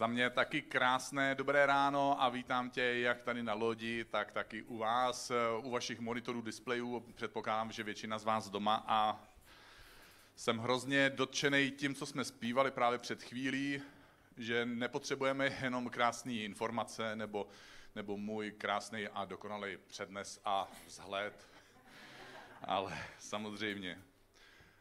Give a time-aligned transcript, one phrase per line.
[0.00, 4.62] Za mě taky krásné dobré ráno a vítám tě jak tady na lodi, tak taky
[4.62, 5.32] u vás,
[5.62, 7.00] u vašich monitorů, displejů.
[7.14, 9.20] Předpokládám, že většina z vás doma a
[10.36, 13.82] jsem hrozně dotčený tím, co jsme zpívali právě před chvílí,
[14.36, 17.48] že nepotřebujeme jenom krásné informace nebo,
[17.94, 21.48] nebo můj krásný a dokonalý přednes a vzhled,
[22.64, 23.98] ale samozřejmě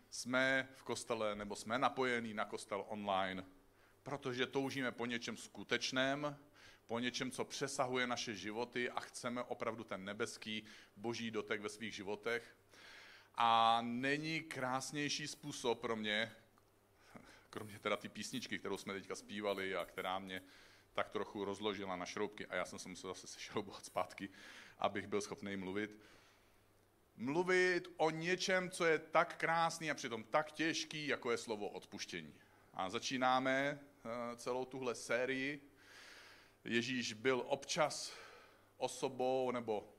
[0.10, 3.46] jsme v kostele nebo jsme napojení na kostel online,
[4.10, 6.38] protože toužíme po něčem skutečném,
[6.88, 10.64] po něčem, co přesahuje naše životy a chceme opravdu ten nebeský
[10.96, 12.56] boží dotek ve svých životech.
[13.36, 16.32] A není krásnější způsob pro mě,
[17.50, 20.42] kromě teda ty písničky, kterou jsme teďka zpívali a která mě
[20.94, 24.30] tak trochu rozložila na šroubky a já jsem se musel zase sešroubovat zpátky,
[24.80, 25.98] abych byl schopný mluvit.
[27.18, 32.34] Mluvit o něčem, co je tak krásný a přitom tak těžký, jako je slovo odpuštění.
[32.80, 35.72] A začínáme eh, celou tuhle sérii.
[36.64, 38.14] Ježíš byl občas
[38.78, 39.94] osobou nebo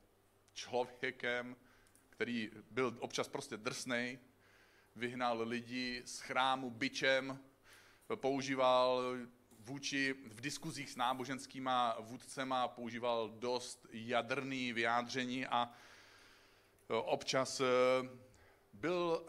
[0.53, 1.55] člověkem,
[2.09, 4.19] který byl občas prostě drsnej,
[4.95, 7.39] vyhnal lidi z chrámu byčem,
[8.15, 9.15] používal
[9.59, 15.73] vůči v diskuzích s náboženskýma vůdcema používal dost jadrný vyjádření a
[16.87, 17.65] občas eh,
[18.73, 19.25] byl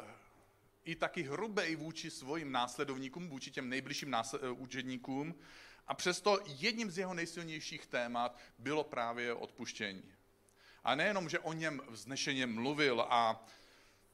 [0.84, 4.16] i taky hrubej vůči svým následovníkům, vůči těm nejbližším
[4.56, 5.34] učedníkům.
[5.86, 10.14] A přesto jedním z jeho nejsilnějších témat bylo právě odpuštění.
[10.84, 13.46] A nejenom, že o něm vznešeně mluvil a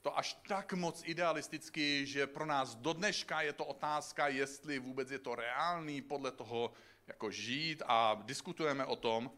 [0.02, 5.10] to až tak moc idealisticky, že pro nás do dneška je to otázka, jestli vůbec
[5.10, 6.72] je to reálný podle toho
[7.06, 9.30] jako žít a diskutujeme o tom,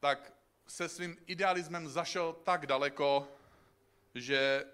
[0.00, 0.32] tak
[0.66, 3.28] se svým idealismem zašel tak daleko,
[4.14, 4.64] že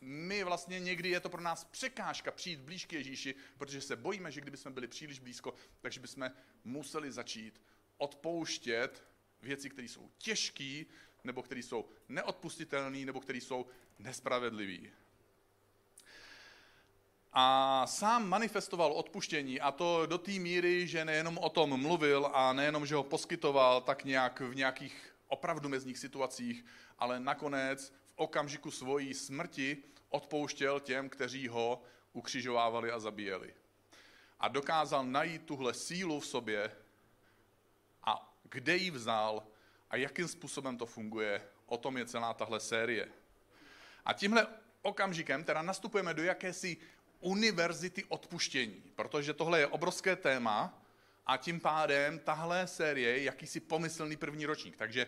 [0.00, 4.32] my vlastně někdy je to pro nás překážka přijít blíž k Ježíši, protože se bojíme,
[4.32, 6.30] že kdyby jsme byli příliš blízko, takže bychom
[6.64, 7.60] museli začít
[7.98, 9.04] odpouštět
[9.42, 10.84] věci, které jsou těžké,
[11.24, 13.66] nebo které jsou neodpustitelné, nebo které jsou
[13.98, 14.90] nespravedlivé.
[17.32, 22.52] A sám manifestoval odpuštění, a to do té míry, že nejenom o tom mluvil a
[22.52, 26.64] nejenom, že ho poskytoval tak nějak v nějakých opravdu mezních situacích,
[26.98, 29.76] ale nakonec okamžiku svojí smrti
[30.08, 31.82] odpouštěl těm, kteří ho
[32.12, 33.54] ukřižovávali a zabíjeli.
[34.40, 36.76] A dokázal najít tuhle sílu v sobě
[38.04, 39.42] a kde ji vzal
[39.90, 43.08] a jakým způsobem to funguje, o tom je celá tahle série.
[44.04, 44.46] A tímhle
[44.82, 46.76] okamžikem teda nastupujeme do jakési
[47.20, 50.82] univerzity odpuštění, protože tohle je obrovské téma
[51.26, 54.76] a tím pádem tahle série je jakýsi pomyslný první ročník.
[54.76, 55.06] Takže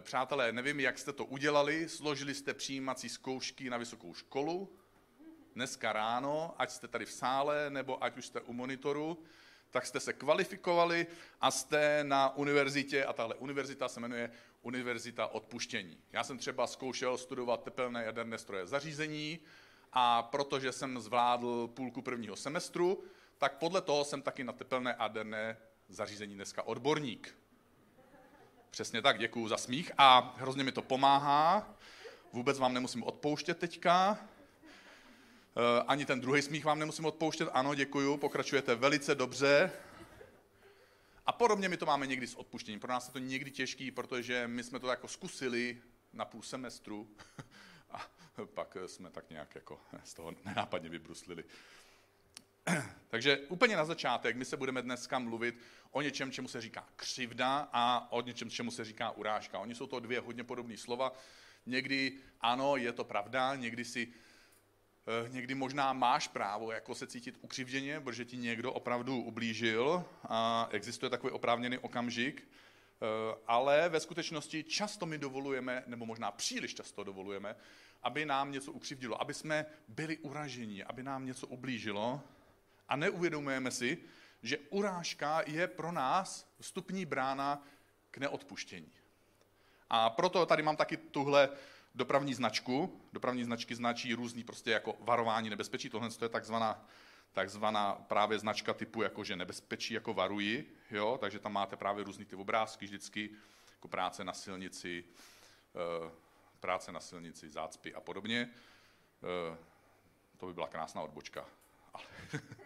[0.00, 4.76] přátelé, nevím, jak jste to udělali, složili jste přijímací zkoušky na vysokou školu,
[5.54, 9.22] dneska ráno, ať jste tady v sále, nebo ať už jste u monitoru,
[9.70, 11.06] tak jste se kvalifikovali
[11.40, 14.30] a jste na univerzitě, a tahle univerzita se jmenuje
[14.62, 15.98] Univerzita odpuštění.
[16.12, 19.40] Já jsem třeba zkoušel studovat tepelné jaderné stroje zařízení
[19.92, 23.04] a protože jsem zvládl půlku prvního semestru,
[23.38, 25.56] tak podle toho jsem taky na tepelné jaderné
[25.88, 27.36] zařízení dneska odborník.
[28.74, 31.74] Přesně tak, děkuju za smích a hrozně mi to pomáhá.
[32.32, 34.18] Vůbec vám nemusím odpouštět teďka.
[35.56, 37.48] Eh, ani ten druhý smích vám nemusím odpouštět.
[37.52, 39.70] Ano, děkuju, pokračujete velice dobře.
[41.26, 42.80] A podobně my to máme někdy s odpuštěním.
[42.80, 45.82] Pro nás je to někdy těžký, protože my jsme to jako zkusili
[46.12, 47.08] na půl semestru
[47.90, 48.10] a
[48.54, 51.44] pak jsme tak nějak jako z toho nenápadně vybruslili.
[53.08, 55.58] Takže úplně na začátek my se budeme dneska mluvit
[55.90, 59.58] o něčem, čemu se říká křivda a o něčem, čemu se říká urážka.
[59.58, 61.12] Oni jsou to dvě hodně podobné slova.
[61.66, 64.12] Někdy ano, je to pravda, někdy si
[65.06, 70.68] Eh, někdy možná máš právo jako se cítit ukřivděně, protože ti někdo opravdu ublížil a
[70.70, 77.04] existuje takový oprávněný okamžik, eh, ale ve skutečnosti často my dovolujeme, nebo možná příliš často
[77.04, 77.56] dovolujeme,
[78.02, 82.22] aby nám něco ukřivdilo, aby jsme byli uraženi, aby nám něco ublížilo
[82.88, 83.98] a neuvědomujeme si,
[84.42, 87.62] že urážka je pro nás vstupní brána
[88.10, 88.92] k neodpuštění.
[89.90, 91.48] A proto tady mám taky tuhle
[91.94, 93.00] dopravní značku.
[93.12, 95.90] Dopravní značky značí různý prostě jako varování nebezpečí.
[95.90, 96.86] Tohle je takzvaná,
[97.32, 101.18] takzvaná právě značka typu jako, že nebezpečí jako varuji, jo?
[101.20, 103.30] takže tam máte právě různý ty obrázky vždycky,
[103.72, 105.04] jako práce na silnici,
[105.74, 106.10] eh,
[106.60, 108.50] práce na silnici, zácpy a podobně.
[109.52, 109.56] Eh,
[110.36, 111.46] to by byla krásná odbočka.
[111.94, 112.04] Ale...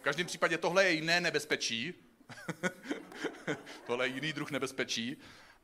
[0.00, 1.94] v každém případě tohle je jiné nebezpečí.
[3.86, 5.16] tohle je jiný druh nebezpečí.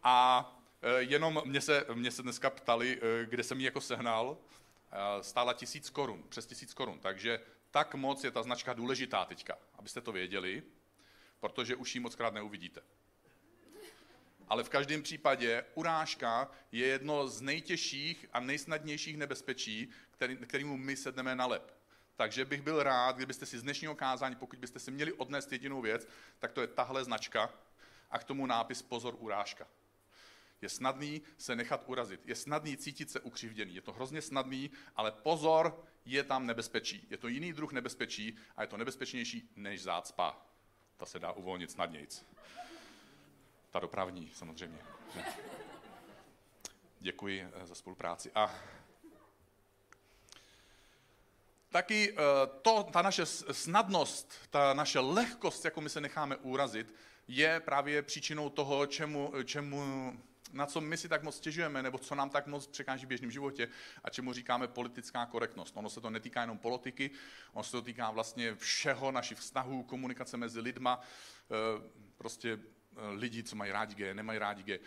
[0.02, 0.52] A
[0.82, 4.38] Eh, jenom mě se, mě se dneska ptali, eh, kde jsem ji jako sehnal.
[4.92, 7.40] Eh, stála tisíc korun, přes tisíc korun, takže
[7.70, 10.62] tak moc je ta značka důležitá teďka, abyste to věděli,
[11.40, 12.80] protože už ji moc krát neuvidíte.
[14.48, 20.96] Ale v každém případě urážka je jedno z nejtěžších a nejsnadnějších nebezpečí, který, kterýmu my
[20.96, 21.75] sedneme na lep.
[22.16, 25.80] Takže bych byl rád, kdybyste si z dnešního kázání, pokud byste si měli odnést jedinou
[25.80, 26.08] věc,
[26.38, 27.54] tak to je tahle značka
[28.10, 29.66] a k tomu nápis pozor urážka.
[30.60, 35.12] Je snadný se nechat urazit, je snadný cítit se ukřivděný, je to hrozně snadný, ale
[35.12, 37.06] pozor, je tam nebezpečí.
[37.10, 40.46] Je to jiný druh nebezpečí a je to nebezpečnější než zácpa.
[40.96, 42.24] Ta se dá uvolnit snadnějc.
[43.70, 44.78] Ta dopravní, samozřejmě.
[47.00, 48.30] Děkuji eh, za spolupráci.
[48.34, 48.54] A
[51.76, 52.16] taky eh,
[52.62, 56.94] to, ta naše snadnost, ta naše lehkost, jako my se necháme urazit,
[57.28, 60.12] je právě příčinou toho, čemu, čemu,
[60.52, 63.30] na co my si tak moc stěžujeme, nebo co nám tak moc překáží v běžném
[63.30, 63.68] životě
[64.04, 65.76] a čemu říkáme politická korektnost.
[65.76, 67.10] Ono se to netýká jenom politiky,
[67.52, 71.82] ono se to týká vlastně všeho, našich vztahů, komunikace mezi lidma, eh,
[72.18, 74.78] prostě eh, lidi, co mají rádi G, nemají rádi G,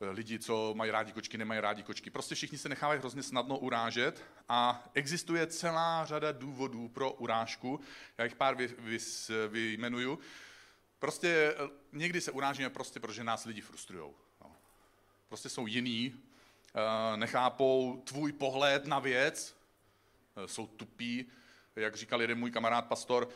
[0.00, 2.10] lidi, co mají rádi kočky, nemají rádi kočky.
[2.10, 7.80] Prostě všichni se nechávají hrozně snadno urážet a existuje celá řada důvodů pro urážku.
[8.18, 8.98] Já jich pár vy, vy,
[9.48, 10.18] vyjmenuju.
[10.98, 11.54] Prostě
[11.92, 14.10] někdy se urážíme prostě, protože nás lidi frustrují.
[14.40, 14.52] No.
[15.28, 16.14] Prostě jsou jiný,
[17.16, 19.56] nechápou tvůj pohled na věc,
[20.46, 21.26] jsou tupí,
[21.76, 23.32] jak říkal jeden můj kamarád pastor, Eh,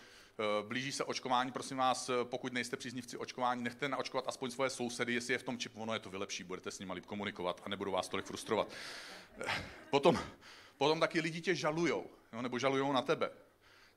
[0.62, 5.14] blíží se očkování, prosím vás, eh, pokud nejste příznivci očkování, nechte naočkovat aspoň svoje sousedy,
[5.14, 7.68] jestli je v tom čipu, ono je to vylepší, budete s nimi líp komunikovat a
[7.68, 8.68] nebudou vás tolik frustrovat.
[9.46, 10.18] Eh, potom,
[10.78, 13.30] potom taky lidi tě žalujou, jo, nebo žalujou na tebe.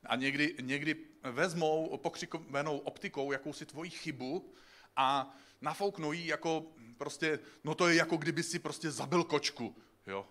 [0.06, 4.54] A někdy, někdy vezmou pokřikovenou optikou jakousi tvoji chybu
[4.96, 6.66] a nafouknou ji jako
[6.98, 9.76] prostě, no to je jako kdyby si prostě zabil kočku,
[10.08, 10.28] jo.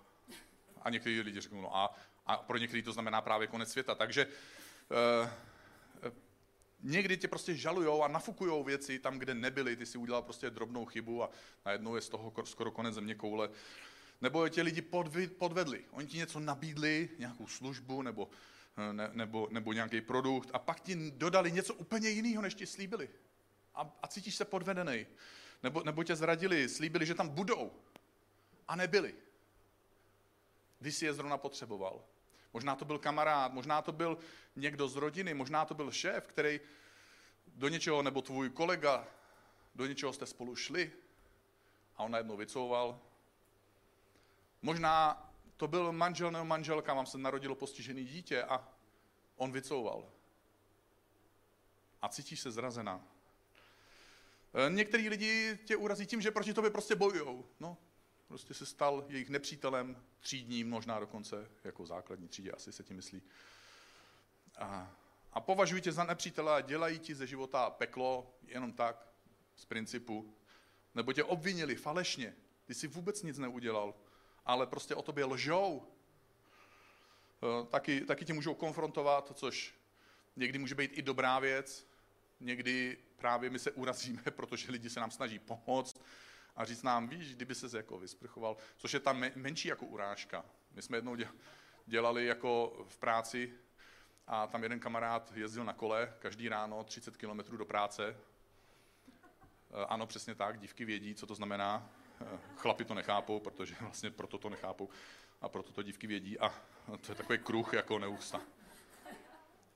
[0.83, 3.95] A někteří lidi řeknou, no a, a pro některý to znamená právě konec světa.
[3.95, 5.29] Takže uh,
[6.83, 10.85] někdy tě prostě žalujou a nafukujou věci tam, kde nebyly, ty si udělal prostě drobnou
[10.85, 11.31] chybu a
[11.67, 13.51] najednou je z toho skoro konec země koule.
[14.21, 14.83] Nebo tě lidi
[15.39, 15.85] podvedli.
[15.91, 18.31] Oni ti něco nabídli, nějakou službu nebo,
[18.93, 23.11] ne, nebo, nebo nějaký produkt a pak ti dodali něco úplně jiného, než ti slíbili.
[23.75, 25.07] A, a cítíš se podvedený.
[25.63, 27.73] Nebo, nebo tě zradili, slíbili, že tam budou.
[28.69, 29.15] A nebyli.
[30.79, 32.05] Když jsi je zrovna potřeboval.
[32.53, 34.19] Možná to byl kamarád, možná to byl
[34.57, 36.61] někdo z rodiny, možná to byl šéf, který
[37.47, 39.07] do něčeho, nebo tvůj kolega,
[39.75, 40.93] do něčeho jste spolu šli
[41.97, 43.01] a on najednou vycouval.
[44.63, 48.69] Možná to byl manžel nebo manželka, vám se narodilo postižený dítě a
[49.37, 50.11] on vycouval.
[52.03, 53.05] A cítíš se zrazená.
[54.67, 57.47] E, některý lidi tě urazí tím, že proti tobě prostě bojujou.
[57.61, 57.77] No,
[58.33, 63.23] prostě se stal jejich nepřítelem třídním, možná dokonce jako základní třídě, asi se tím myslí.
[64.59, 64.97] A,
[65.33, 69.09] a považují tě za nepřítele a dělají ti ze života peklo jenom tak,
[69.57, 70.35] z principu.
[70.95, 72.35] Nebo tě obvinili falešně,
[72.65, 73.95] ty jsi vůbec nic neudělal,
[74.47, 75.83] ale prostě o tobě lžou.
[77.43, 79.75] E, taky, taky tě můžou konfrontovat, což
[80.37, 81.87] někdy může být i dobrá věc,
[82.41, 86.01] někdy právě my se urazíme, protože lidi se nám snaží pomoct,
[86.57, 90.45] a říct nám, víš, kdyby se jako vysprchoval, což je ta menší jako urážka.
[90.75, 91.17] My jsme jednou
[91.87, 93.53] dělali jako v práci
[94.27, 98.09] a tam jeden kamarád jezdil na kole každý ráno 30 km do práce.
[98.09, 98.17] E,
[99.89, 101.91] ano, přesně tak, dívky vědí, co to znamená.
[102.21, 104.89] E, chlapi to nechápou, protože vlastně proto to nechápou
[105.41, 106.49] a proto to dívky vědí a
[107.01, 108.41] to je takový kruh jako neústa.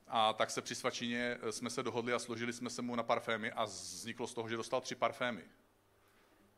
[0.07, 3.51] A tak se při svačině jsme se dohodli a složili jsme se mu na parfémy
[3.51, 5.43] a vzniklo z toho, že dostal tři parfémy.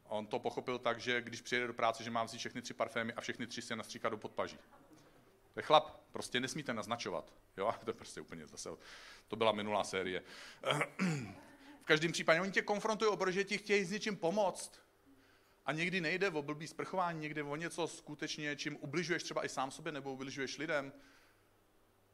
[0.10, 3.14] On to pochopil tak, že když přijede do práce, že mám vzít všechny tři parfémy
[3.14, 4.58] a všechny tři si nastříkat do podpaží.
[5.54, 7.34] To je chlap, prostě nesmíte naznačovat.
[7.58, 8.70] Jo, to je prostě úplně zase,
[9.28, 10.24] to byla minulá série.
[11.82, 14.80] v každém případě oni tě konfrontují, protože ti chtějí s něčím pomoct.
[15.66, 19.72] A někdy nejde o blbý sprchování, někdy o něco skutečně, čím ubližuješ třeba i sám
[19.72, 20.94] sobě nebo ubližuješ lidem.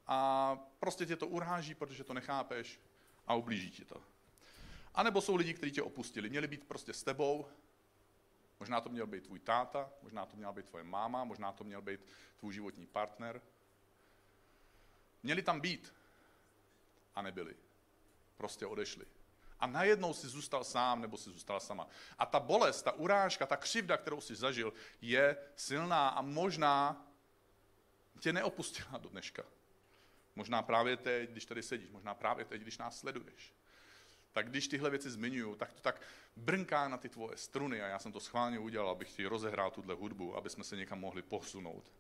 [0.08, 2.80] A prostě tě to uráží, protože to nechápeš
[3.28, 4.02] a ublíží ti to.
[4.94, 6.30] A nebo jsou lidi, kteří tě opustili.
[6.30, 7.46] Měli být prostě s tebou,
[8.60, 11.82] Možná to měl být tvůj táta, možná to měla být tvoje máma, možná to měl
[11.82, 12.00] být
[12.38, 13.42] tvůj životní partner.
[15.24, 15.94] Měli tam být
[17.16, 17.56] a nebyli.
[18.38, 19.06] Prostě odešli.
[19.60, 21.88] A najednou si zůstal sám nebo si zůstala sama.
[22.18, 27.06] A ta bolest, ta urážka, ta křivda, kterou si zažil, je silná a možná
[28.20, 29.44] tě neopustila do dneška.
[30.36, 33.54] Možná právě teď, když tady sedíš, možná právě teď, když nás sleduješ
[34.36, 36.02] tak když tyhle věci zmiňuju, tak to tak
[36.36, 39.96] brnká na ty tvoje struny a já jsem to schválně udělal, abych ti rozehrál tuhle
[39.96, 41.92] hudbu, aby jsme se někam mohli posunout.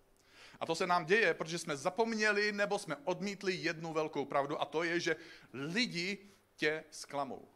[0.59, 4.65] A to se nám děje, protože jsme zapomněli nebo jsme odmítli jednu velkou pravdu a
[4.65, 5.15] to je, že
[5.53, 6.17] lidi
[6.55, 7.47] tě zklamou.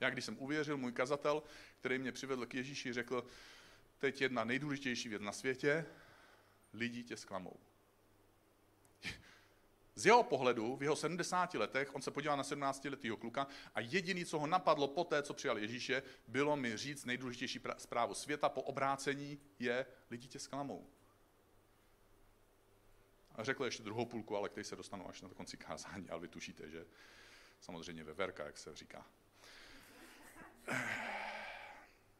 [0.00, 1.42] Já když jsem uvěřil, můj kazatel,
[1.80, 3.26] který mě přivedl k Ježíši, řekl,
[3.98, 5.86] teď jedna nejdůležitější věc na světě,
[6.72, 7.56] lidi tě zklamou.
[9.94, 13.80] Z jeho pohledu, v jeho 70 letech, on se podíval na 17 letého kluka a
[13.80, 18.48] jediný, co ho napadlo po té, co přijal Ježíše, bylo mi říct nejdůležitější zprávu světa
[18.48, 20.86] po obrácení je, lidi tě zklamou.
[23.34, 26.28] A řekl ještě druhou půlku, ale který se dostanu až na konci kázání, ale vy
[26.28, 26.86] tušíte, že
[27.60, 29.06] samozřejmě ve verka, jak se říká.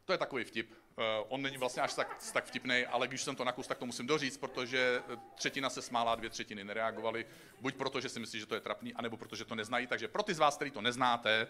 [0.05, 0.71] To je takový vtip.
[0.71, 3.85] Uh, on není vlastně až tak, tak vtipný, ale když jsem to nakus, tak to
[3.85, 5.03] musím doříct, protože
[5.35, 7.25] třetina se smála, dvě třetiny nereagovaly.
[7.61, 9.87] Buď proto, že si myslí, že to je trapný, anebo protože to neznají.
[9.87, 11.47] Takže pro ty z vás, kteří to neznáte,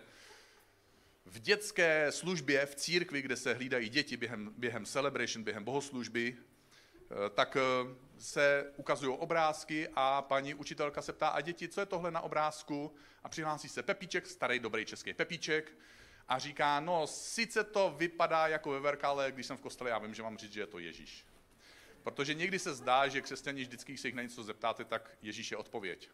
[1.26, 7.30] v dětské službě v církvi, kde se hlídají děti během, během celebration, během bohoslužby, eh,
[7.30, 12.12] tak eh, se ukazují obrázky a paní učitelka se ptá, a děti, co je tohle
[12.12, 12.96] na obrázku?
[13.24, 15.72] A přihlásí se Pepíček, starý dobrý český Pepíček,
[16.28, 20.14] a říká, no sice to vypadá jako veverka, ale když jsem v kostele, já vím,
[20.14, 21.26] že mám říct, že je to Ježíš.
[22.04, 25.52] Protože někdy se zdá, že křesťané vždycky, když se jich na něco zeptáte, tak Ježíš
[25.52, 26.10] je odpověď.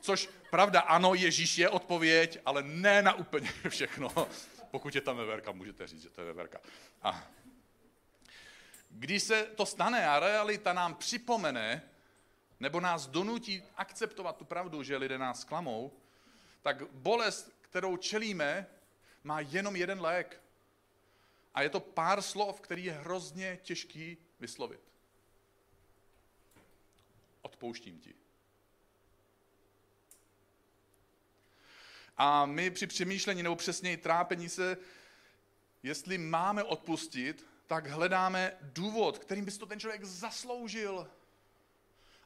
[0.00, 4.28] Což pravda, ano, Ježíš je odpověď, ale ne na úplně všechno.
[4.70, 6.58] Pokud je tam veverka, můžete říct, že to je veverka.
[7.02, 7.26] A
[8.90, 11.82] když se to stane a realita nám připomene,
[12.60, 15.92] nebo nás donutí akceptovat tu pravdu, že lidé nás klamou,
[16.62, 18.66] tak bolest, kterou čelíme,
[19.26, 20.40] má jenom jeden lék.
[21.54, 24.80] A je to pár slov, který je hrozně těžký vyslovit.
[27.42, 28.14] Odpouštím ti.
[32.16, 34.76] A my při přemýšlení, nebo přesněji trápení se,
[35.82, 41.10] jestli máme odpustit, tak hledáme důvod, kterým by to ten člověk zasloužil.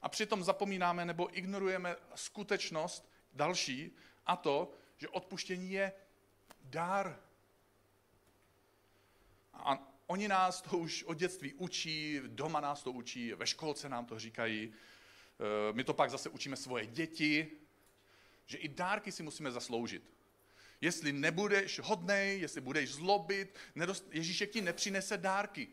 [0.02, 5.92] A přitom zapomínáme nebo ignorujeme skutečnost další, a to, že odpuštění je
[6.70, 7.20] dar.
[9.54, 14.06] A oni nás to už od dětství učí, doma nás to učí, ve školce nám
[14.06, 14.72] to říkají.
[14.72, 17.50] E, my to pak zase učíme svoje děti,
[18.46, 20.10] že i dárky si musíme zasloužit.
[20.80, 24.04] Jestli nebudeš hodnej, jestli budeš zlobit, nedost...
[24.10, 25.68] Ježíšek ti nepřinese dárky.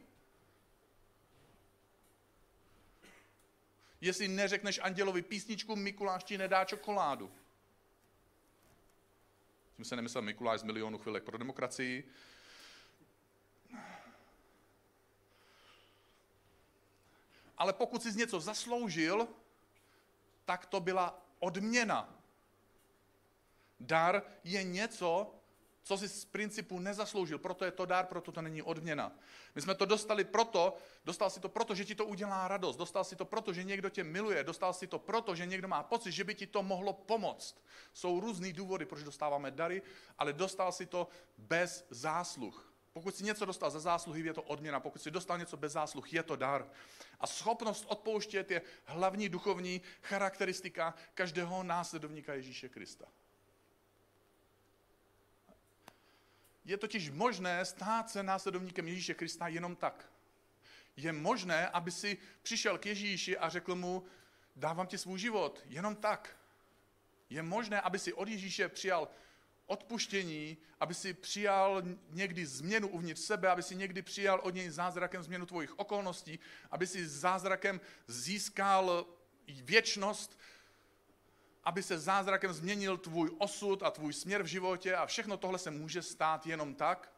[4.02, 7.32] Jestli neřekneš andělovi písničku, Mikuláš ti nedá čokoládu.
[9.78, 12.12] Tím se nemyslel Mikuláš z milionu chvilek pro demokracii.
[17.58, 19.28] Ale pokud jsi něco zasloužil,
[20.46, 22.16] tak to byla odměna.
[23.80, 25.36] Dar je něco,
[25.88, 29.12] co jsi z principu nezasloužil, proto je to dar, proto to není odměna.
[29.56, 33.04] My jsme to dostali proto, dostal si to proto, že ti to udělá radost, dostal
[33.04, 36.12] si to proto, že někdo tě miluje, dostal si to proto, že někdo má pocit,
[36.12, 37.64] že by ti to mohlo pomoct.
[37.94, 39.82] Jsou různý důvody, proč dostáváme dary,
[40.18, 42.74] ale dostal si to bez zásluh.
[42.94, 44.80] Pokud si něco dostal za zásluhy, je to odměna.
[44.80, 46.68] Pokud si dostal něco bez zásluh, je to dar.
[47.20, 53.06] A schopnost odpouštět je hlavní duchovní charakteristika každého následovníka Ježíše Krista.
[56.68, 60.12] Je totiž možné stát se následovníkem Ježíše Krista jenom tak.
[60.98, 64.04] Je možné, aby si přišel k Ježíši a řekl mu,
[64.56, 66.38] dávám ti svůj život, jenom tak.
[67.30, 69.08] Je možné, aby si od Ježíše přijal
[69.66, 75.24] odpuštění, aby si přijal někdy změnu uvnitř sebe, aby si někdy přijal od něj zázrakem
[75.24, 76.40] změnu tvojich okolností,
[76.72, 79.06] aby si zázrakem získal
[79.48, 80.40] věčnost,
[81.68, 85.72] aby se zázrakem změnil tvůj osud a tvůj směr v životě a všechno tohle se
[85.72, 87.12] může stát jenom tak.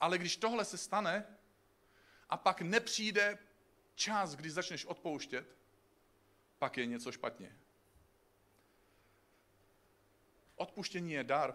[0.00, 1.26] Ale když tohle se stane
[2.30, 3.38] a pak nepřijde
[3.94, 5.56] čas, kdy začneš odpouštět,
[6.58, 7.56] pak je něco špatně.
[10.56, 11.54] Odpuštění je dar.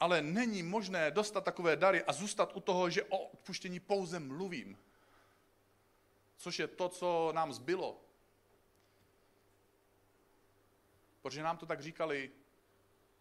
[0.00, 4.78] Ale není možné dostat takové dary a zůstat u toho, že o odpuštění pouze mluvím.
[6.36, 8.04] Což je to, co nám zbylo
[11.24, 12.30] Protože nám to tak říkali,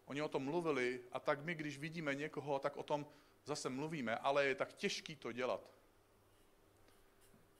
[0.05, 3.05] oni o tom mluvili a tak my, když vidíme někoho, tak o tom
[3.45, 5.71] zase mluvíme, ale je tak těžký to dělat.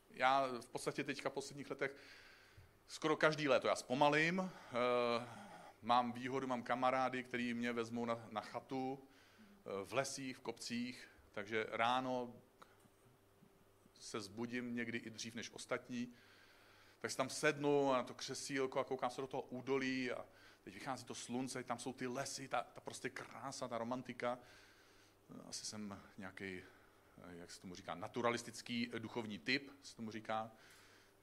[0.10, 1.96] Já v podstatě teďka v posledních letech
[2.88, 4.50] skoro každý léto já zpomalím, e,
[5.82, 11.10] mám výhodu, mám kamarády, který mě vezmou na, na chatu e, v lesích, v kopcích,
[11.32, 12.34] takže ráno
[14.00, 16.14] se zbudím někdy i dřív než ostatní,
[17.04, 20.26] tak si tam sednu na to křesílko a koukám se do toho údolí a
[20.62, 24.40] teď vychází to slunce, tam jsou ty lesy, ta, ta prostě krása, ta romantika.
[25.48, 26.64] Asi jsem nějaký
[27.30, 30.52] jak se tomu říká, naturalistický duchovní typ, se tomu říká.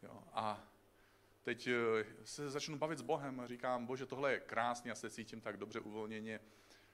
[0.02, 0.64] Jo, a
[1.42, 1.68] teď
[2.24, 5.56] se začnu bavit s Bohem a říkám, bože, tohle je krásný, já se cítím tak
[5.56, 6.40] dobře uvolněně.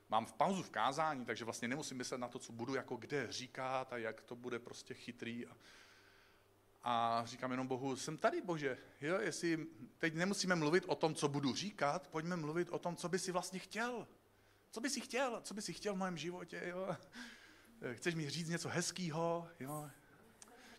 [0.09, 3.33] Mám v pauzu v kázání, takže vlastně nemusím myslet na to, co budu jako kde
[3.33, 5.47] říkat a jak to bude prostě chytrý.
[5.47, 5.57] A,
[6.89, 9.67] a říkám jenom Bohu, jsem tady, Bože, jo, jestli
[9.99, 13.33] teď nemusíme mluvit o tom, co budu říkat, pojďme mluvit o tom, co by si
[13.33, 14.09] vlastně chtěl.
[14.71, 16.97] Co by si chtěl, co by si chtěl v mém životě, jo.
[17.93, 19.91] Chceš mi říct něco hezkého, jo.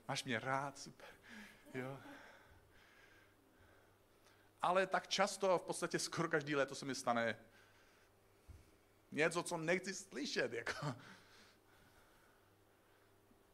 [0.07, 1.07] Máš mě rád, super,
[1.73, 1.99] jo.
[4.61, 7.39] Ale tak často, v podstatě skoro každý léto se mi stane
[9.11, 10.95] něco, co nechci slyšet, jako.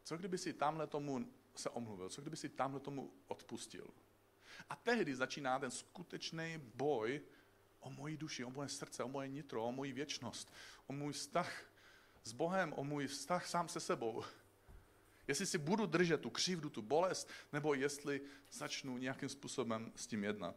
[0.04, 2.10] Co kdyby si tamhle tomu se omluvil?
[2.10, 3.88] Co kdyby si tamhle tomu odpustil?
[4.70, 7.22] A tehdy začíná ten skutečný boj
[7.80, 10.54] o moji duši, o moje srdce, o moje nitro, o moji věčnost,
[10.88, 11.66] o můj vztah
[12.24, 14.24] s Bohem, o můj vztah sám se sebou.
[15.28, 20.24] Jestli si budu držet tu křivdu, tu bolest, nebo jestli začnu nějakým způsobem s tím
[20.24, 20.56] jednat.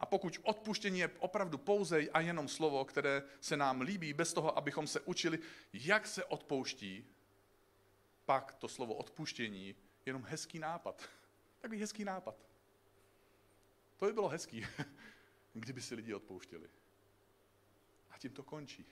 [0.00, 4.58] A pokud odpuštění je opravdu pouze a jenom slovo, které se nám líbí, bez toho,
[4.58, 5.38] abychom se učili,
[5.72, 7.04] jak se odpouští,
[8.28, 9.74] pak to slovo odpuštění je
[10.06, 11.08] jenom hezký nápad.
[11.60, 12.34] Takový hezký nápad.
[13.96, 14.66] To by bylo hezký,
[15.52, 16.68] kdyby si lidi odpouštěli.
[18.10, 18.86] A tím to končí.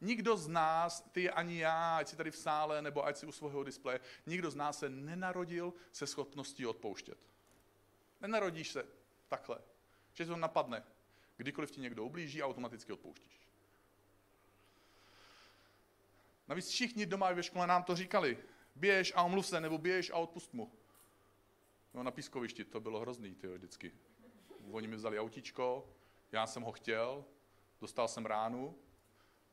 [0.00, 3.32] Nikdo z nás, ty ani já, ať si tady v sále, nebo ať si u
[3.32, 7.18] svého displeje, nikdo z nás se nenarodil se schopností odpouštět.
[8.20, 8.86] Nenarodíš se
[9.28, 9.58] takhle,
[10.14, 10.84] že to napadne.
[11.36, 13.45] Kdykoliv ti někdo ublíží, automaticky odpouštíš.
[16.48, 18.38] Navíc všichni doma ve škole nám to říkali.
[18.74, 20.72] Běž a omluv se, nebo běž a odpust mu.
[21.94, 23.92] No na pískovišti to bylo hrozný, ty vždycky.
[24.70, 25.88] Oni mi vzali autíčko,
[26.32, 27.24] já jsem ho chtěl,
[27.80, 28.78] dostal jsem ránu,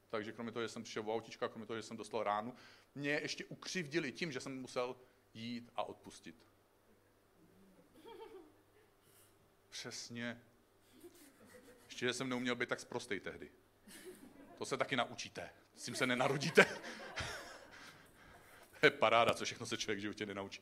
[0.10, 2.56] takže kromě toho, že jsem přišel v autíčka, kromě toho, že jsem dostal ránu,
[2.95, 4.95] mě ještě ukřivdili tím, že jsem musel
[5.34, 6.36] jít a odpustit.
[9.69, 10.41] Přesně.
[11.86, 13.51] Ještě, že jsem neuměl být tak sprostej tehdy.
[14.58, 15.49] To se taky naučíte.
[15.75, 16.65] S tím se nenarodíte.
[18.79, 20.62] to je paráda, co všechno se člověk v životě nenaučí.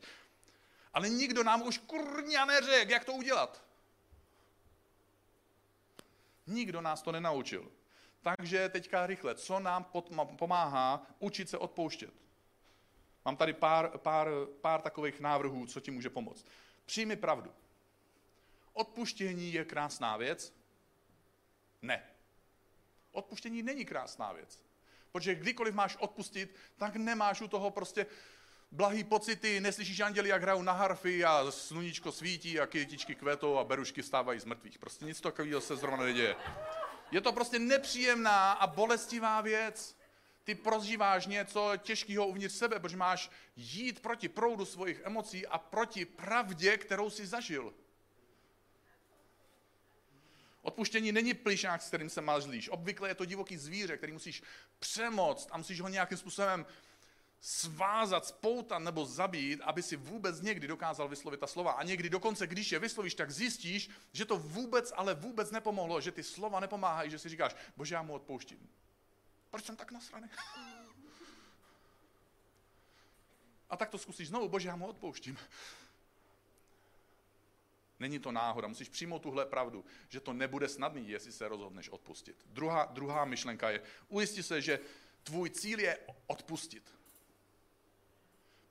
[0.92, 3.64] Ale nikdo nám už kurňa neřekl, jak to udělat.
[6.46, 7.72] Nikdo nás to nenaučil.
[8.22, 9.84] Takže teďka rychle, co nám
[10.36, 12.14] pomáhá učit se odpouštět?
[13.24, 14.28] Mám tady pár, pár,
[14.60, 16.46] pár takových návrhů, co ti může pomoct.
[16.86, 17.52] Přijmi pravdu.
[18.72, 20.54] Odpuštění je krásná věc?
[21.82, 22.02] Ne.
[23.12, 24.62] Odpuštění není krásná věc.
[25.12, 28.06] Protože kdykoliv máš odpustit, tak nemáš u toho prostě
[28.70, 33.64] blahý pocity, neslyšíš anděli, jak hrajou na harfy a sluníčko svítí a kytičky kvetou a
[33.64, 34.78] berušky stávají z mrtvých.
[34.78, 36.36] Prostě nic takového se zrovna neděje.
[37.10, 39.96] Je to prostě nepříjemná a bolestivá věc.
[40.44, 46.04] Ty prožíváš něco těžkého uvnitř sebe, protože máš jít proti proudu svých emocí a proti
[46.04, 47.74] pravdě, kterou si zažil.
[50.62, 52.68] Odpuštění není plišák, s kterým se mazlíš.
[52.68, 54.42] Obvykle je to divoký zvíře, který musíš
[54.78, 56.66] přemoct a musíš ho nějakým způsobem
[57.40, 61.72] svázat, spoutat nebo zabít, aby si vůbec někdy dokázal vyslovit ta slova.
[61.72, 66.12] A někdy dokonce, když je vyslovíš, tak zjistíš, že to vůbec, ale vůbec nepomohlo, že
[66.12, 68.68] ty slova nepomáhají, že si říkáš, bože, já mu odpouštím.
[69.50, 70.28] Proč jsem tak nasraný?
[73.70, 75.38] A tak to zkusíš znovu, bože, já mu odpouštím.
[78.02, 82.36] Není to náhoda, musíš přijmout tuhle pravdu, že to nebude snadný, jestli se rozhodneš odpustit.
[82.46, 84.80] Druhá, druhá myšlenka je, ujisti se, že
[85.22, 86.94] tvůj cíl je odpustit.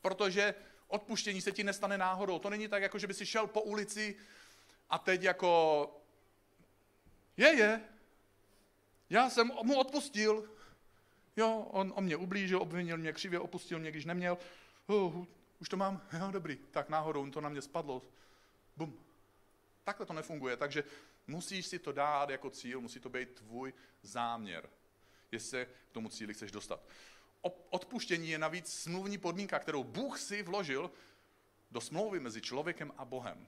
[0.01, 0.55] Protože
[0.87, 2.39] odpuštění se ti nestane náhodou.
[2.39, 4.15] To není tak, jako že by si šel po ulici
[4.89, 5.51] a teď jako,
[7.37, 7.81] je, je,
[9.09, 10.49] já jsem mu odpustil.
[11.37, 14.37] Jo, on, on mě ublížil, obvinil mě křivě, opustil mě, když neměl.
[14.87, 15.25] Uh,
[15.59, 16.01] už to mám?
[16.19, 16.57] Jo, dobrý.
[16.71, 18.01] Tak náhodou to na mě spadlo.
[18.77, 19.10] Bum.
[19.83, 20.83] Takhle to nefunguje, takže
[21.27, 24.69] musíš si to dát jako cíl, musí to být tvůj záměr,
[25.31, 26.83] jestli se k tomu cíli chceš dostat.
[27.69, 30.91] Odpuštění je navíc smluvní podmínka, kterou Bůh si vložil
[31.71, 33.47] do smlouvy mezi člověkem a Bohem.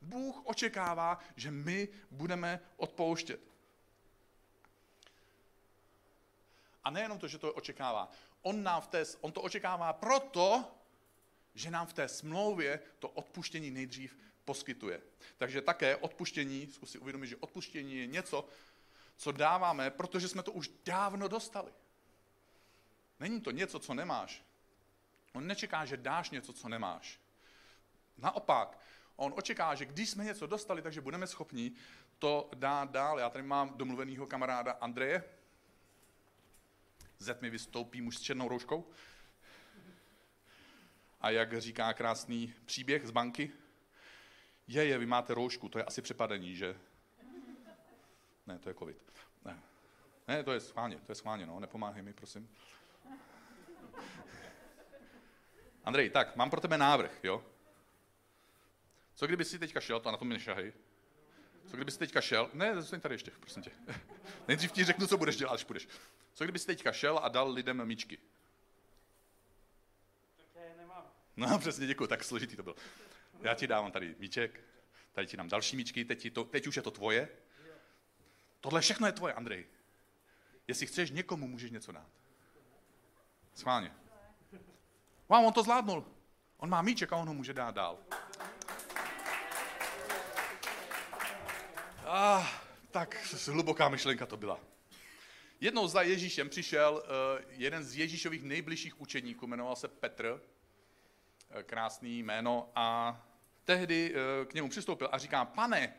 [0.00, 3.40] Bůh očekává, že my budeme odpouštět.
[6.84, 8.10] A nejenom to, že to očekává.
[8.42, 10.64] On, nám v té, on to očekává proto,
[11.54, 15.02] že nám v té smlouvě to odpuštění nejdřív poskytuje.
[15.38, 18.48] Takže také odpuštění, zkus si uvědomit, že odpuštění je něco,
[19.16, 21.72] co dáváme, protože jsme to už dávno dostali.
[23.20, 24.42] Není to něco, co nemáš.
[25.32, 27.20] On nečeká, že dáš něco, co nemáš.
[28.18, 28.78] Naopak,
[29.16, 31.72] on očeká, že když jsme něco dostali, takže budeme schopni
[32.18, 33.18] to dát dál.
[33.18, 35.24] Já tady mám domluvenýho kamaráda Andreje.
[37.18, 38.90] ze tmy vystoupí muž s černou rouškou.
[41.20, 43.52] A jak říká krásný příběh z banky,
[44.68, 46.76] je, je, vy máte roušku, to je asi přepadení, že?
[48.46, 48.96] Ne, to je covid.
[49.44, 49.62] Ne,
[50.28, 52.48] ne to je schválně, to je schválně, no, nepomáhej mi, prosím.
[55.84, 57.44] Andrej, tak, mám pro tebe návrh, jo?
[59.14, 60.72] Co kdyby si teďka šel, to na tom mi nešahej.
[61.66, 63.70] Co kdyby si teďka šel, ne, zůstaň tady ještě, prosím tě.
[64.48, 65.88] Nejdřív ti řeknu, co budeš dělat, až půjdeš.
[66.34, 68.18] Co kdyby si teďka šel a dal lidem míčky?
[70.36, 71.04] Tak já je nemám.
[71.36, 72.76] No, přesně, děkuji, tak složitý to bylo.
[73.42, 74.60] Já ti dávám tady míček,
[75.12, 77.28] tady ti dám další míčky, teď, ti to, teď už je to tvoje.
[78.60, 79.66] Tohle všechno je tvoje, Andrej.
[80.68, 82.06] Jestli chceš, někomu můžeš něco dát.
[83.54, 83.94] Schválně.
[85.28, 86.06] Wow, on to zvládnul.
[86.56, 87.98] On má míček a on ho může dát dál.
[92.06, 92.46] Ah,
[92.90, 94.60] tak hluboká myšlenka to byla.
[95.60, 100.42] Jednou za Ježíšem přišel uh, jeden z Ježíšových nejbližších učeníků, jmenoval se Petr,
[101.54, 103.16] uh, krásný jméno, a
[103.64, 105.94] tehdy uh, k němu přistoupil a říká, pane,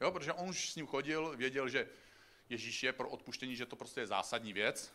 [0.00, 1.88] jo, protože on už s ním chodil, věděl, že
[2.48, 4.94] Ježíš je pro odpuštění, že to prostě je zásadní věc,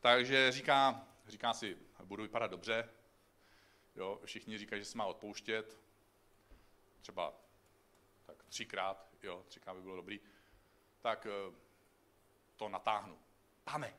[0.00, 2.88] takže říká, říká si, budu vypadat dobře,
[3.96, 5.80] jo, všichni říkají, že se má odpouštět,
[7.00, 7.34] třeba
[8.26, 10.20] tak třikrát, jo, třikrát by bylo dobrý,
[11.00, 11.26] tak
[12.56, 13.18] to natáhnu.
[13.64, 13.94] Pane,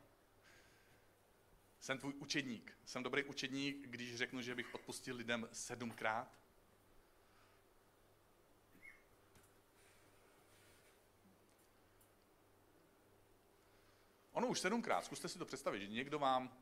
[1.80, 2.78] jsem tvůj učedník.
[2.86, 6.39] Jsem dobrý učedník, když řeknu, že bych odpustil lidem sedmkrát?
[14.40, 16.58] Ono už sedmkrát, zkuste si to představit, že někdo vám,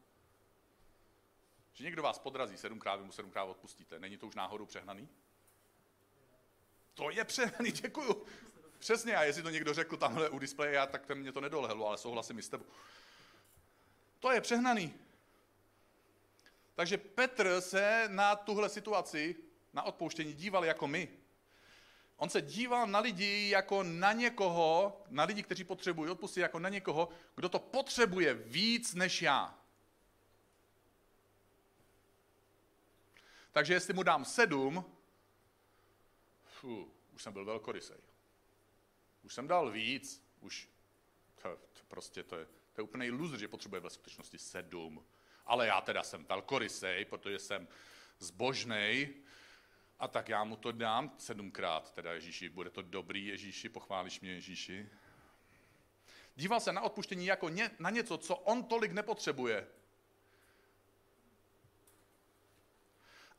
[1.73, 3.99] že někdo vás podrazí sedmkrát, vy mu sedmkrát odpustíte.
[3.99, 5.09] Není to už náhodou přehnaný?
[6.93, 8.25] To je přehnaný, děkuju.
[8.79, 11.87] Přesně, a jestli to někdo řekl tamhle u displeje, já, tak ten mě to nedolehlo,
[11.87, 12.65] ale souhlasím i s tebou.
[14.19, 14.93] To je přehnaný.
[16.75, 19.35] Takže Petr se na tuhle situaci,
[19.73, 21.09] na odpouštění, díval jako my.
[22.17, 26.69] On se díval na lidi jako na někoho, na lidi, kteří potřebují odpustit, jako na
[26.69, 29.59] někoho, kdo to potřebuje víc než já.
[33.51, 34.85] Takže jestli mu dám sedm,
[36.43, 37.97] fů, už jsem byl velkorysej
[39.27, 40.69] už jsem dal víc, už
[41.41, 45.05] to, to prostě to je, to je úplný loser, že potřebuje ve skutečnosti sedm.
[45.45, 47.67] Ale já teda jsem velkorysej, protože jsem
[48.19, 49.13] zbožnej,
[49.99, 54.31] a tak já mu to dám sedmkrát, teda Ježíši, bude to dobrý Ježíši, pochválíš mě
[54.31, 54.89] Ježíši.
[56.35, 59.67] Díval se na odpuštění jako ně, na něco, co on tolik nepotřebuje.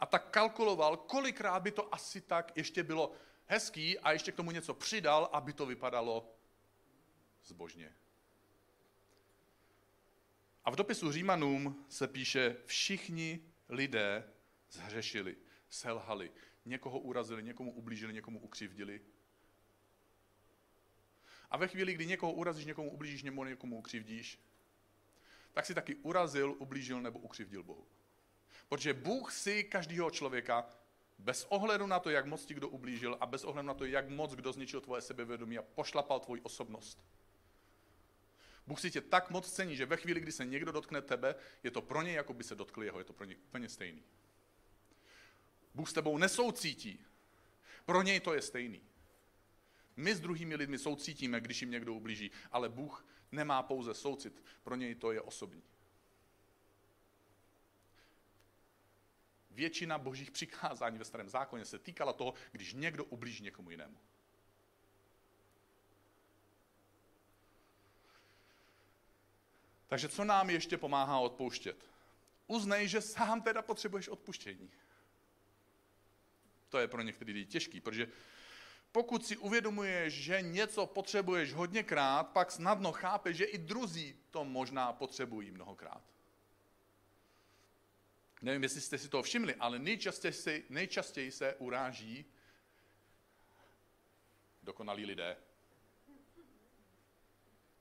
[0.00, 3.12] A tak kalkuloval, kolikrát by to asi tak ještě bylo
[3.46, 6.34] hezký a ještě k tomu něco přidal, aby to vypadalo
[7.44, 7.94] zbožně.
[10.64, 14.32] A v dopisu Římanům se píše, všichni lidé
[14.70, 15.36] zhřešili,
[15.70, 16.30] selhali,
[16.64, 19.00] někoho urazili, někomu ublížili, někomu ukřivdili.
[21.50, 24.38] A ve chvíli, kdy někoho urazíš, někomu ublížíš, nebo někomu ukřivdíš,
[25.52, 27.86] tak si taky urazil, ublížil nebo ukřivdil Bohu.
[28.68, 30.68] Protože Bůh si každého člověka
[31.18, 34.08] bez ohledu na to, jak moc ti kdo ublížil a bez ohledu na to, jak
[34.08, 37.04] moc kdo zničil tvoje sebevědomí a pošlapal tvoji osobnost.
[38.66, 41.70] Bůh si tě tak moc cení, že ve chvíli, kdy se někdo dotkne tebe, je
[41.70, 44.02] to pro něj, jako by se dotkl jeho, je to pro něj úplně stejný.
[45.74, 47.04] Bůh s tebou nesoucítí.
[47.84, 48.82] Pro něj to je stejný.
[49.96, 54.76] My s druhými lidmi soucítíme, když jim někdo ublíží, ale Bůh nemá pouze soucit, pro
[54.76, 55.62] něj to je osobní.
[59.58, 63.98] většina božích přikázání ve starém zákoně se týkala toho, když někdo ublíží někomu jinému.
[69.88, 71.90] Takže co nám ještě pomáhá odpouštět?
[72.46, 74.70] Uznej, že sám teda potřebuješ odpuštění.
[76.68, 78.08] To je pro některý lidi těžký, protože
[78.92, 84.92] pokud si uvědomuješ, že něco potřebuješ hodněkrát, pak snadno chápeš, že i druzí to možná
[84.92, 86.02] potřebují mnohokrát.
[88.42, 92.24] Nevím, jestli jste si to všimli, ale nejčastěji se, nejčastěji se uráží
[94.62, 95.36] dokonalí lidé.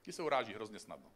[0.01, 1.11] Ti se uráží hrozně snadno.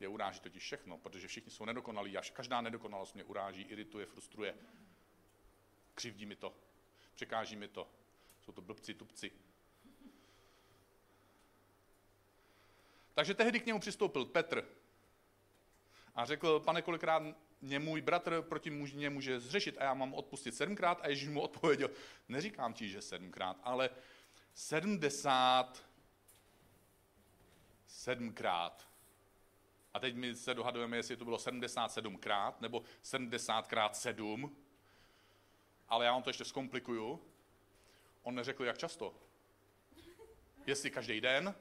[0.00, 4.54] Je uráží totiž všechno, protože všichni jsou nedokonalí a každá nedokonalost mě uráží, irituje, frustruje.
[5.98, 6.54] Křivdí mi to,
[7.14, 7.88] překáží mi to.
[8.40, 9.32] Jsou to blbci, tupci.
[13.14, 14.68] Takže tehdy k němu přistoupil Petr
[16.14, 17.22] a řekl, pane, kolikrát
[17.60, 21.40] mě můj bratr proti mě může zřešit a já mám odpustit sedmkrát a Ježíš mu
[21.40, 21.90] odpověděl,
[22.28, 23.90] neříkám ti, že sedmkrát, ale
[24.54, 25.84] sedmdesát
[27.86, 28.88] sedmkrát.
[29.94, 34.56] A teď my se dohadujeme, jestli to bylo 77krát nebo 70krát 7.
[35.88, 37.20] Ale já vám to ještě zkomplikuju.
[38.22, 39.14] On neřekl, jak často.
[40.66, 41.54] Jestli každý den,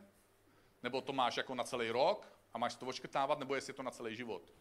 [0.83, 3.83] nebo to máš jako na celý rok a máš to očkrtávat, nebo jestli je to
[3.83, 4.53] na celý život.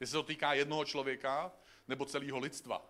[0.00, 1.52] Jestli se to týká jednoho člověka,
[1.88, 2.86] nebo celého lidstva.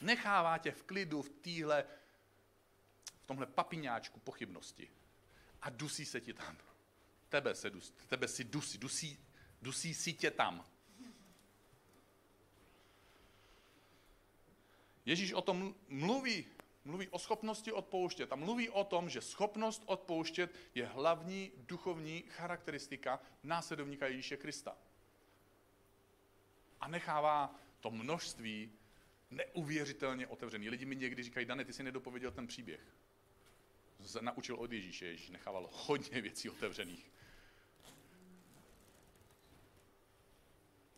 [0.00, 1.84] Nechává tě v klidu v téhle,
[3.22, 4.90] v tomhle papiňáčku pochybnosti.
[5.62, 6.56] A dusí se ti tam.
[7.28, 9.18] Tebe se dusí, tebe si dusí, dusí,
[9.62, 10.64] dusí si tě tam.
[15.06, 16.46] Ježíš o tom mluví,
[16.84, 23.20] mluví o schopnosti odpouštět a mluví o tom, že schopnost odpouštět je hlavní duchovní charakteristika
[23.42, 24.76] následovníka Ježíše Krista.
[26.80, 28.72] A nechává to množství
[29.30, 30.68] neuvěřitelně otevřený.
[30.68, 32.80] Lidi mi někdy říkají, Dane, ty si nedopověděl ten příběh.
[34.20, 37.10] Naučil od Ježíše, Ježíš nechával hodně věcí otevřených.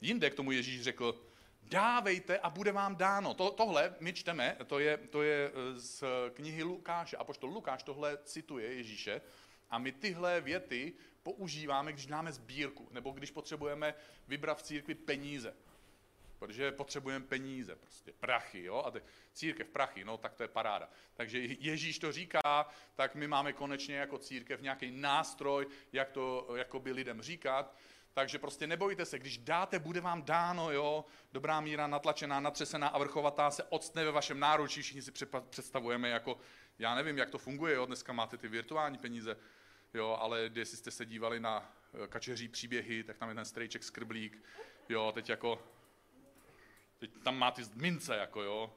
[0.01, 1.34] Jinde k tomu Ježíš řekl,
[1.65, 3.35] dávejte a bude vám dáno.
[3.35, 7.17] To, tohle my čteme, to je, to je eh, z knihy Lukáše.
[7.17, 9.21] A pošto Lukáš tohle cituje Ježíše
[9.71, 13.95] a my tyhle věty používáme, když dáme sbírku, nebo když potřebujeme
[14.29, 15.55] vybrat v církvi peníze.
[16.39, 18.83] Protože potřebujeme peníze, prostě prachy, jo?
[18.87, 20.91] A te, církev prachy, no tak to je paráda.
[21.15, 26.93] Takže Ježíš to říká, tak my máme konečně jako církev nějaký nástroj, jak to jakoby
[26.93, 27.77] lidem říkat.
[28.15, 32.99] Takže prostě nebojte se, když dáte, bude vám dáno, jo, dobrá míra, natlačená, natřesená a
[32.99, 34.83] vrchovatá se odstne ve vašem náručí.
[34.83, 35.13] Všichni si
[35.51, 36.39] představujeme jako,
[36.79, 39.37] já nevím, jak to funguje, jo, dneska máte ty virtuální peníze,
[39.95, 41.73] jo, ale jestli jste se dívali na
[42.05, 44.43] eh, kačeří příběhy, tak tam je ten strejček skrblík,
[44.89, 45.63] jo, teď jako,
[46.99, 48.73] teď tam má ty mince, jako jo.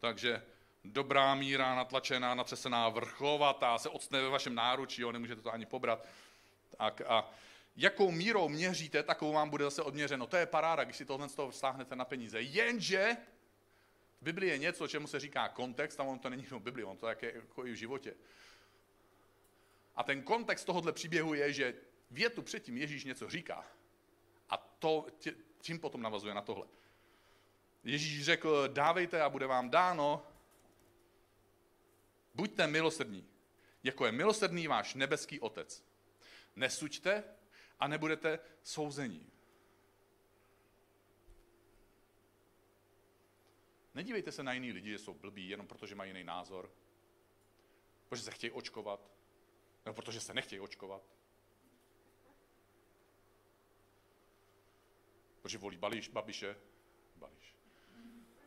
[0.00, 0.42] Takže
[0.84, 6.06] dobrá míra, natlačená, natřesená, vrchovatá se odstne ve vašem náručí, jo, nemůžete to ani pobrat.
[6.78, 7.30] Tak a
[7.76, 10.26] jakou mírou měříte, takovou vám bude zase odměřeno.
[10.26, 12.40] To je paráda, když si tohle z toho stáhnete na peníze.
[12.40, 13.16] Jenže
[14.20, 16.96] v Biblii je něco, čemu se říká kontext, a on to není jenom Biblii, on
[16.96, 18.14] to je jako i v životě.
[19.96, 21.74] A ten kontext tohohle příběhu je, že
[22.10, 23.64] větu předtím Ježíš něco říká.
[24.50, 25.06] A to
[25.60, 26.66] tím potom navazuje na tohle.
[27.84, 30.26] Ježíš řekl, dávejte a bude vám dáno,
[32.34, 33.28] buďte milosrdní,
[33.82, 35.84] jako je milosrdný váš nebeský otec.
[36.56, 37.24] Nesuďte
[37.82, 39.32] a nebudete souzení.
[43.94, 46.72] Nedívejte se na jiný lidi, že jsou blbí jenom proto, že mají jiný názor,
[48.08, 49.10] protože se chtějí očkovat,
[49.84, 51.02] nebo protože se nechtějí očkovat.
[55.42, 56.56] Protože volí Bališ, Babiše,
[57.16, 57.56] Bališ.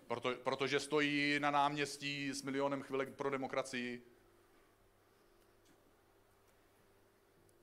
[0.07, 4.14] Proto, protože stojí na náměstí s milionem chvilek pro demokracii,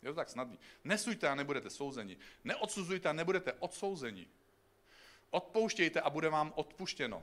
[0.02, 0.58] Je to tak snadný.
[0.84, 2.16] Nesujte a nebudete souzeni.
[2.44, 4.26] Neodsuzujte a nebudete odsouzeni.
[5.30, 7.22] Odpouštějte a bude vám odpuštěno.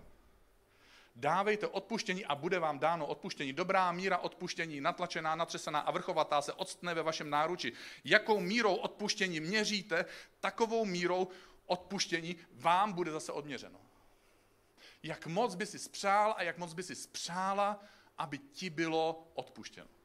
[1.16, 3.54] Dávejte odpuštění a bude vám dáno odpuštění.
[3.54, 7.74] Dobrá míra odpuštění, natlačená, natřesená a vrchovatá se odstne ve vašem náruči.
[8.04, 10.06] Jakou mírou odpuštění měříte,
[10.40, 11.28] takovou mírou
[11.66, 13.80] odpuštění vám bude zase odměřeno.
[15.04, 17.84] Jak moc by si spřál a jak moc by si spřála,
[18.18, 19.99] aby ti bylo odpuštěno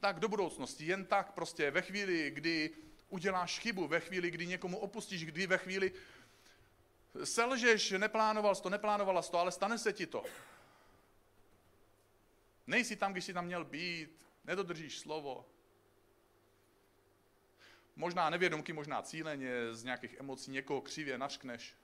[0.00, 2.70] tak do budoucnosti, jen tak prostě ve chvíli, kdy
[3.08, 5.92] uděláš chybu, ve chvíli, kdy někomu opustíš, kdy ve chvíli
[7.24, 10.24] selžeš, neplánoval jsi to, neplánovala jsi to, ale stane se ti to.
[12.66, 15.46] Nejsi tam, když jsi tam měl být, nedodržíš slovo.
[17.96, 21.76] Možná nevědomky, možná cíleně, z nějakých emocí někoho křivě naškneš.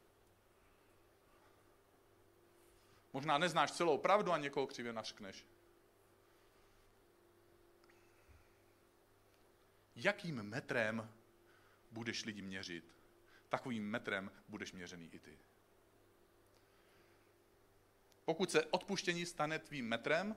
[3.13, 5.45] Možná neznáš celou pravdu a někoho křivě naškneš.
[9.97, 11.13] Jakým metrem
[11.91, 12.97] budeš lidi měřit,
[13.49, 15.39] takovým metrem budeš měřený i ty.
[18.25, 20.37] Pokud se odpuštění stane tvým metrem,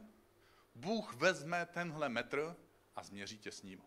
[0.75, 2.55] Bůh vezme tenhle metr
[2.95, 3.81] a změří tě s ním.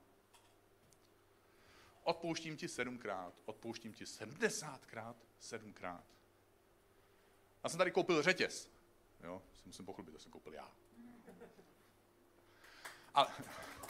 [2.03, 6.05] Odpouštím ti sedmkrát, odpouštím ti sedmdesátkrát, sedmkrát.
[7.65, 8.71] Já jsem tady koupil řetěz.
[9.25, 10.73] Jo, si musím pochlubit, to jsem koupil já.
[13.15, 13.29] Ale,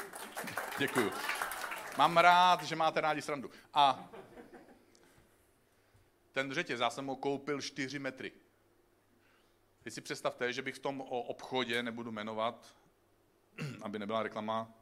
[0.79, 1.11] děkuju.
[1.99, 3.51] Mám rád, že máte rádi srandu.
[3.75, 4.09] A
[6.33, 8.33] ten řetěz, já jsem ho koupil 4 metry.
[9.83, 12.75] Teď si představte, že bych v tom obchodě, nebudu jmenovat,
[13.83, 14.73] aby nebyla reklama,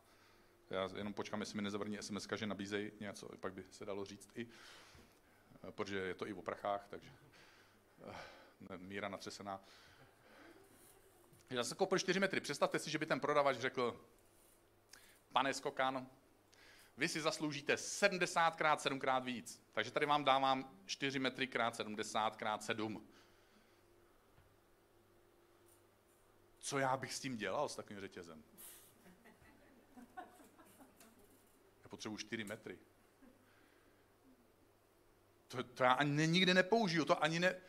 [0.70, 4.30] já jenom počkám, jestli mi nezavrní SMS, že nabízejí něco, pak by se dalo říct
[4.34, 4.48] i,
[5.70, 7.10] protože je to i o prachách, takže
[8.70, 9.60] eh, míra natřesená.
[11.50, 12.40] Já jsem koupil 4 metry.
[12.40, 14.00] Představte si, že by ten prodavač řekl,
[15.32, 16.06] pane Skokan,
[16.96, 19.62] vy si zasloužíte 70 krát 7 krát víc.
[19.72, 23.08] Takže tady vám dávám 4 metry krát 70 krát 7.
[26.58, 28.44] Co já bych s tím dělal, s takovým řetězem?
[31.82, 32.78] Já potřebuji 4 metry.
[35.48, 37.60] To, to já ani nikdy nepoužiju, to ani ne...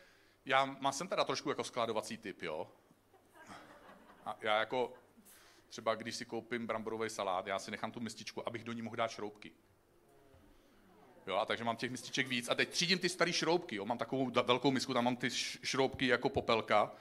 [0.44, 2.72] Já má, jsem teda trošku jako skladovací typ, jo.
[4.24, 4.92] A já jako,
[5.72, 8.96] třeba když si koupím bramborový salát, já si nechám tu mističku, abych do ní mohl
[8.96, 9.52] dát šroubky.
[11.26, 12.48] Jo, a takže mám těch mističek víc.
[12.48, 13.76] A teď třídím ty staré šroubky.
[13.76, 13.84] Jo.
[13.84, 15.30] Mám takovou velkou misku, tam mám ty
[15.62, 16.92] šroubky jako popelka.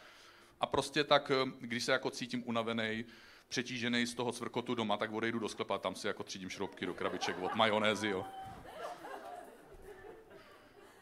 [0.60, 3.05] A prostě tak, eh, když se jako cítím unavený,
[3.47, 6.93] přetížený z toho cvrkotu doma, tak odejdu do sklepa, tam si jako třídím šroubky do
[6.93, 8.25] krabiček od majonézy, jo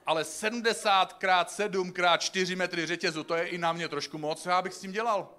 [0.06, 4.44] ale 70 krát 7 krát 4 metry řetězu, to je i na mě trošku moc,
[4.44, 5.39] co já bych s tím dělal?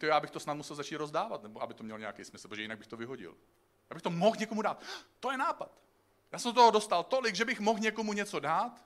[0.00, 2.62] To já bych to snad musel začít rozdávat, nebo aby to mělo nějaký smysl, protože
[2.62, 3.36] jinak bych to vyhodil.
[3.90, 4.82] Abych to mohl někomu dát.
[5.20, 5.82] To je nápad.
[6.32, 8.84] Já jsem toho dostal tolik, že bych mohl někomu něco dát.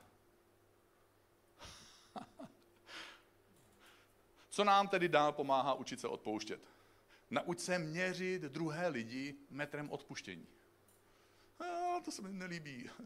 [4.49, 6.61] Co nám tedy dál pomáhá učit se odpouštět?
[7.29, 10.47] Nauč se měřit druhé lidi metrem odpuštění.
[11.59, 12.89] A, to se mi nelíbí.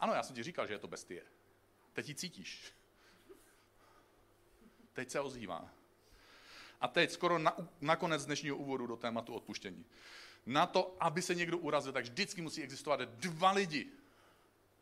[0.00, 1.24] Ano, já jsem ti říkal, že je to bestie.
[1.92, 2.72] Teď ji cítíš.
[4.92, 5.75] Teď se ozývá.
[6.80, 9.84] A teď skoro na, na konec dnešního úvodu do tématu odpuštění.
[10.46, 13.86] Na to, aby se někdo urazil, tak vždycky musí existovat dva lidi.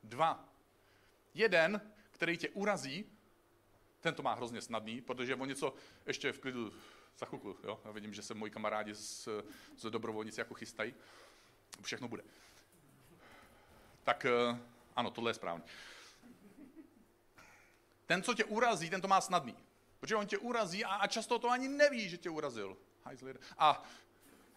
[0.02, 0.48] Dva.
[1.34, 1.80] Jeden,
[2.10, 3.04] který tě urazí,
[4.00, 5.74] ten to má hrozně snadný, protože on něco
[6.06, 6.72] ještě v klidu
[7.18, 7.26] za
[7.64, 7.80] jo?
[7.84, 9.28] Já vidím, že se moji kamarádi z,
[9.76, 10.94] z dobrovolnici jako chystají.
[11.82, 12.22] Všechno bude.
[14.04, 14.58] Tak eh,
[14.96, 15.64] ano, tohle je správně.
[18.06, 19.56] Ten, co tě urazí, ten to má snadný.
[20.04, 22.76] Protože on tě urazí a, a často to ani neví, že tě urazil.
[23.58, 23.82] A,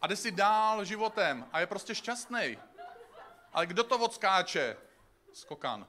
[0.02, 2.58] a jde si dál životem a je prostě šťastný.
[3.54, 4.78] Ale kdo to odskáče?
[5.34, 5.88] Skokan.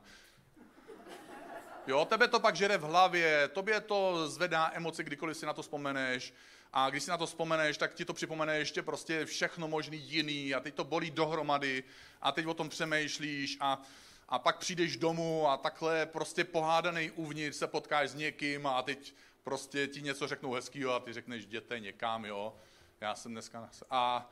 [1.87, 5.63] Jo, tebe to pak žere v hlavě, tobě to zvedá emoce, kdykoliv si na to
[5.63, 6.35] vzpomeneš.
[6.73, 10.55] A když si na to vzpomeneš, tak ti to připomene ještě prostě všechno možný jiný
[10.55, 11.85] a teď to bolí dohromady
[12.21, 13.83] a teď o tom přemýšlíš a,
[14.29, 19.15] a pak přijdeš domů a takhle prostě pohádaný uvnitř se potkáš s někým a teď
[19.49, 22.57] prostě ti něco řeknou hezkýho a ty řekneš, jděte někam, jo.
[23.01, 23.71] Já jsem dneska...
[23.91, 24.31] A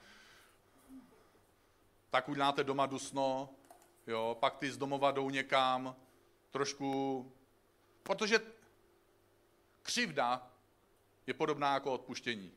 [2.11, 3.49] tak uděláte doma dusno,
[4.07, 5.97] jo, pak ty z domova jdou někam,
[6.51, 7.33] trošku...
[8.03, 8.41] Protože
[9.83, 10.51] křivda
[11.27, 12.53] je podobná jako odpuštění.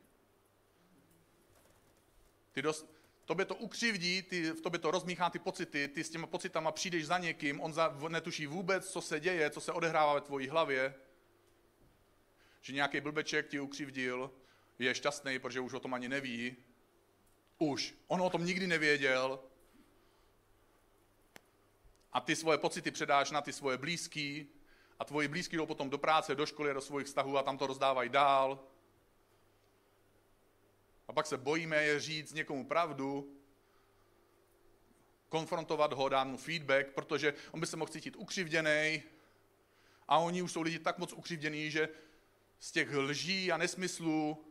[2.52, 2.86] Ty dost,
[3.24, 7.06] tobě to ukřivdí, ty, v tobě to rozmíchá ty pocity, ty s těma pocitama přijdeš
[7.06, 10.94] za někým, on za, netuší vůbec, co se děje, co se odehrává ve tvojí hlavě,
[12.60, 14.30] že nějaký blbeček ti ukřivdil,
[14.78, 16.56] je šťastný, protože už o tom ani neví.
[17.58, 17.94] Už.
[18.06, 19.40] On o tom nikdy nevěděl.
[22.12, 24.46] A ty svoje pocity předáš na ty svoje blízký
[24.98, 27.66] a tvoji blízký jdou potom do práce, do školy, do svých vztahů a tam to
[27.66, 28.70] rozdávají dál
[31.10, 33.36] a pak se bojíme je říct někomu pravdu,
[35.28, 39.02] konfrontovat ho, dát mu feedback, protože on by se mohl cítit ukřivděný
[40.08, 41.88] a oni už jsou lidi tak moc ukřivdění, že
[42.60, 44.44] z těch lží a nesmyslů,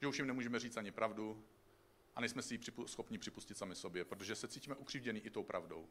[0.00, 1.44] že už jim nemůžeme říct ani pravdu
[2.16, 5.88] a nejsme si ji schopni připustit sami sobě, protože se cítíme ukřivděný i tou pravdou.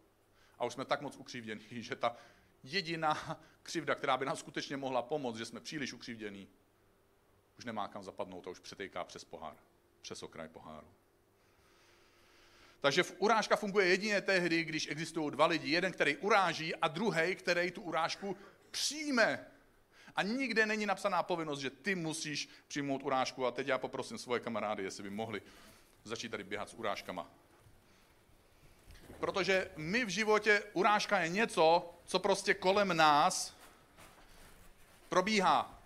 [0.60, 2.18] A už jsme tak moc ukřivdění, že ta
[2.64, 6.48] jediná křivda, která by nám skutečně mohla pomoct, že jsme příliš ukřivdění,
[7.58, 9.58] už nemá kam zapadnout a už přetejká přes pohár,
[10.02, 10.88] přes okraj poháru.
[12.82, 15.72] Takže v urážka funguje jedině tehdy, když existují dva lidi.
[15.72, 18.38] Jeden, který uráží a druhý, který tu urážku
[18.72, 19.52] přijme.
[20.18, 23.46] A nikde není napsaná povinnost, že ty musíš přijmout urážku.
[23.46, 25.42] A teď já poprosím svoje kamarády, jestli by mohli
[26.04, 27.28] začít tady běhat s urážkama.
[29.20, 33.56] Protože my v životě, urážka je něco, co prostě kolem nás
[35.10, 35.80] probíhá.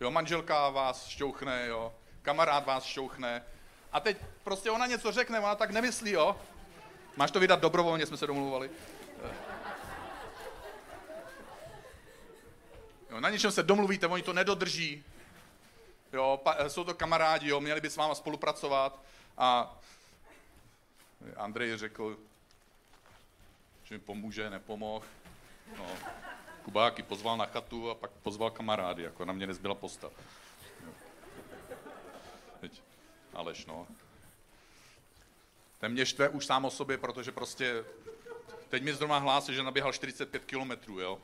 [0.00, 3.44] Jo, manželka vás šťouchne, jo, kamarád vás šťouchne.
[3.92, 6.40] A teď prostě ona něco řekne, ona tak nemyslí, jo.
[7.16, 8.70] Máš to vydat dobrovolně, jsme se domluvali.
[13.10, 15.04] Jo, na něčem se domluvíte, oni to nedodrží.
[16.12, 19.02] Jo, pa, jsou to kamarádi, jo, měli by s váma spolupracovat.
[19.38, 19.78] A
[21.36, 22.18] Andrej řekl,
[23.84, 25.06] že mi pomůže, nepomohl.
[25.78, 25.86] No,
[26.62, 30.10] Kubáky pozval na chatu a pak pozval kamarády, jako na mě nezbyla posta.
[32.60, 32.82] Teď,
[33.34, 33.86] Aleš, no.
[35.78, 37.84] Ten mě štve už sám o sobě, protože prostě
[38.68, 41.18] teď mi zrovna hlásí, že naběhal 45 kilometrů, jo.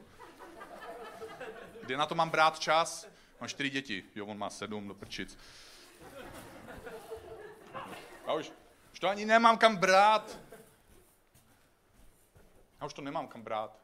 [1.84, 3.08] Kdy na to mám brát čas?
[3.40, 4.04] Mám čtyři děti.
[4.14, 5.38] Jo, on má sedm do prčic.
[8.26, 8.52] A už,
[8.92, 10.38] Už to ani nemám kam brát.
[12.80, 13.78] Já už to nemám kam brát.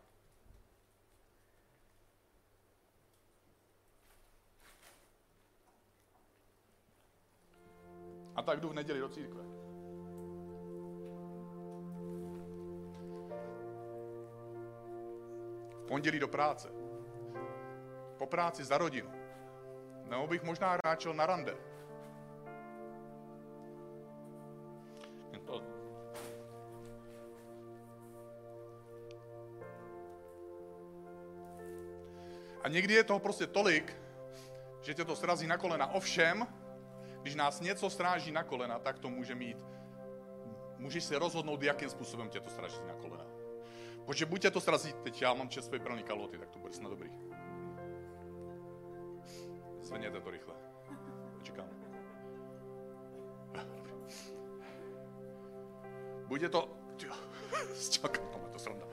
[8.35, 9.43] A tak jdu v neděli do církve.
[15.71, 16.80] V pondělí do práce.
[18.21, 19.11] Po práci za rodinu.
[20.05, 21.57] Nebo bych možná ráčel na rande.
[25.47, 25.63] To...
[32.63, 33.97] A někdy je toho prostě tolik,
[34.83, 35.87] že tě to srazí na kolena.
[35.87, 36.47] Ovšem,
[37.23, 39.67] když nás něco stráží na kolena, tak to může mít.
[40.77, 43.27] Můžeš si rozhodnout, jakým způsobem tě to stráží na kolena.
[44.05, 46.89] Protože buď tě to srazí, teď já mám čest vybraný kalhoty, tak to bude snad
[46.91, 47.30] dobrý.
[49.91, 50.55] Zvedněte to rychle.
[51.43, 51.69] Čekám.
[56.27, 56.69] Buď je to...
[57.91, 58.87] Čekám, to to sranda.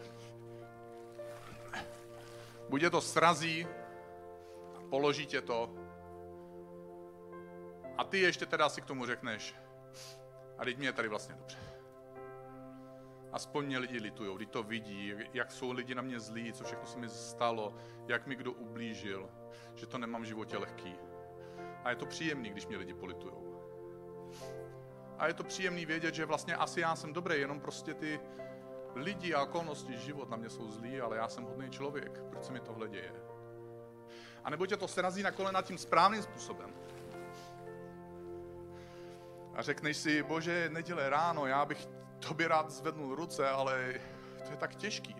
[2.69, 3.67] Buď je to srazí
[4.75, 5.69] a položí tě to
[7.97, 9.55] a ty ještě teda si k tomu řekneš,
[10.57, 11.66] a teď mě je tady vlastně dobře.
[13.37, 16.85] Aspoň mě lidi litujou, když to vidí, jak jsou lidi na mě zlí, co všechno
[16.85, 17.75] se mi stalo,
[18.07, 19.29] jak mi kdo ublížil,
[19.75, 20.95] že to nemám v životě lehký.
[21.83, 23.61] A je to příjemný, když mě lidi politujou.
[25.17, 28.19] A je to příjemný vědět, že vlastně asi já jsem dobrý, jenom prostě ty
[28.95, 32.23] lidi a okolnosti, život na mě jsou zlí, ale já jsem hodný člověk.
[32.29, 33.13] Proč se mi tohle děje?
[34.43, 36.73] A nebo tě to srazí na kolena tím správným způsobem
[39.57, 41.87] a řekneš si, bože, neděle ráno, já bych
[42.19, 43.93] tobě rád zvednul ruce, ale
[44.45, 45.15] to je tak těžký.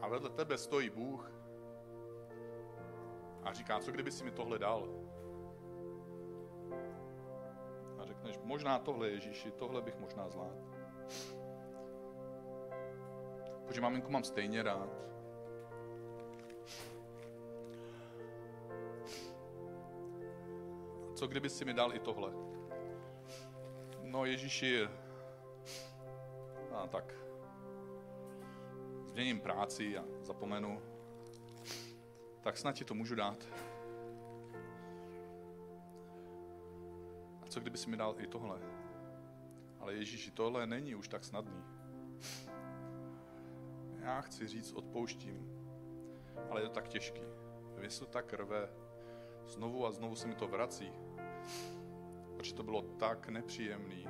[0.00, 1.32] A vedle tebe stojí Bůh
[3.42, 4.88] a říká, co kdyby si mi tohle dal?
[7.98, 10.70] A řekneš, možná tohle Ježíši, tohle bych možná zvládl.
[13.66, 14.88] Protože maminku mám stejně rád.
[21.20, 22.32] Co kdyby si mi dal i tohle?
[24.02, 24.88] No Ježíši,
[26.72, 27.14] a tak
[29.04, 30.82] změním práci a zapomenu,
[32.40, 33.48] tak snad ti to můžu dát.
[37.42, 38.58] A co kdyby si mi dal i tohle?
[39.80, 41.64] Ale Ježíši, tohle není už tak snadný.
[44.00, 45.66] Já chci říct, odpouštím,
[46.50, 47.22] ale je to tak těžký.
[47.78, 48.68] Mě to tak rve.
[49.46, 51.09] Znovu a znovu se mi to vrací.
[52.36, 54.08] Protože to bylo tak nepříjemný,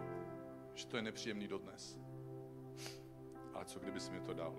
[0.74, 1.98] že to je nepříjemný dodnes.
[3.54, 4.54] Ale co kdyby mi to dal?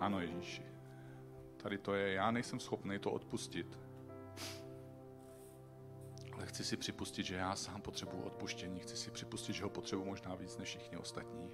[0.00, 0.62] Ano, Ježíši.
[1.56, 3.89] Tady to je, já nejsem schopný to odpustit.
[6.60, 8.80] Chci si připustit, že já sám potřebuji odpuštění.
[8.80, 11.50] Chci si připustit, že ho potřebuji možná víc než všichni ostatní.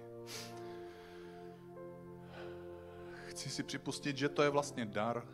[3.24, 5.28] chci si připustit, že to je vlastně dar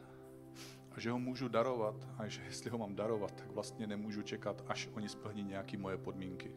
[0.91, 4.63] a že ho můžu darovat a že jestli ho mám darovat, tak vlastně nemůžu čekat,
[4.67, 6.57] až oni splní nějaké moje podmínky.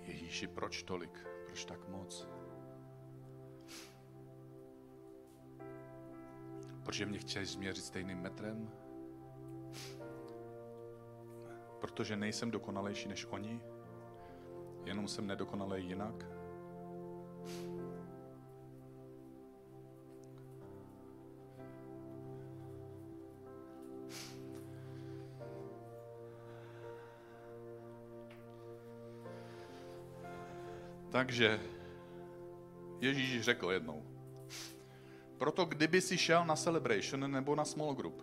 [0.00, 1.26] Ježíši, proč tolik?
[1.46, 2.28] Proč tak moc?
[6.94, 8.70] Protože mě chceš změřit stejným metrem?
[11.80, 13.60] Protože nejsem dokonalejší než oni?
[14.84, 16.14] jenom jsem nedokonalý jinak.
[31.10, 31.60] Takže
[33.00, 34.13] Ježíš řekl jednou.
[35.38, 38.22] Proto kdyby si šel na celebration nebo na small group,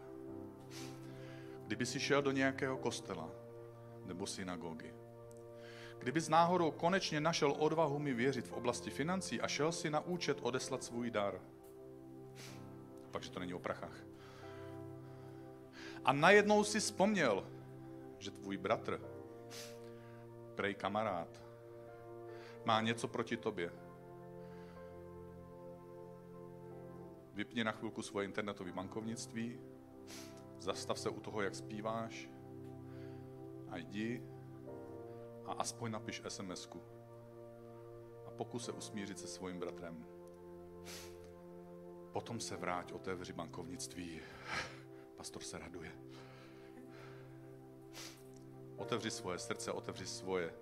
[1.67, 3.29] kdyby si šel do nějakého kostela
[4.05, 4.93] nebo synagogy,
[6.01, 10.37] Kdybys náhodou konečně našel odvahu mi věřit v oblasti financí a šel si na účet
[10.41, 11.41] odeslat svůj dar.
[13.11, 13.95] Pak, že to není o prachách.
[16.05, 17.47] A najednou si vzpomněl,
[18.19, 19.01] že tvůj bratr,
[20.55, 21.43] prej kamarád,
[22.65, 23.71] má něco proti tobě.
[27.33, 29.59] Vypni na chvilku svoje internetové bankovnictví,
[30.59, 32.29] zastav se u toho, jak zpíváš
[33.69, 34.23] a jdi
[35.45, 36.81] a aspoň napiš sms -ku.
[38.27, 40.05] A pokus se usmířit se svým bratrem.
[42.11, 44.21] Potom se vráť, otevři bankovnictví.
[45.17, 45.91] Pastor se raduje.
[48.77, 50.53] otevři svoje srdce, otevři svoje,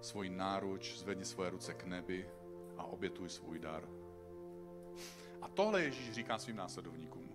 [0.00, 2.30] svůj náruč, zvedni svoje ruce k nebi
[2.76, 3.88] a obětuj svůj dar.
[5.56, 7.28] Tohle Ježíš říká svým následovníkům.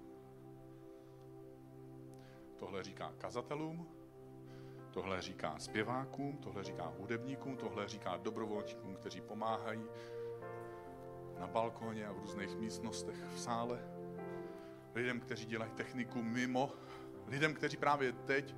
[2.58, 3.88] Tohle říká kazatelům,
[4.92, 9.84] tohle říká zpěvákům, tohle říká hudebníkům, tohle říká dobrovolníkům, kteří pomáhají
[11.40, 13.80] na balkóně a v různých místnostech v sále,
[14.96, 16.74] lidem, kteří dělají techniku mimo,
[17.28, 18.56] lidem, kteří právě teď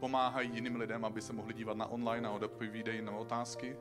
[0.00, 3.76] pomáhají jiným lidem, aby se mohli dívat na online a odpovídají na otázky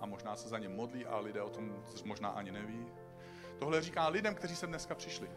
[0.00, 2.86] a možná se za ně modlí a lidé o tom možná ani neví.
[3.62, 5.30] Tohle říká lidem, kteří se dneska přišli.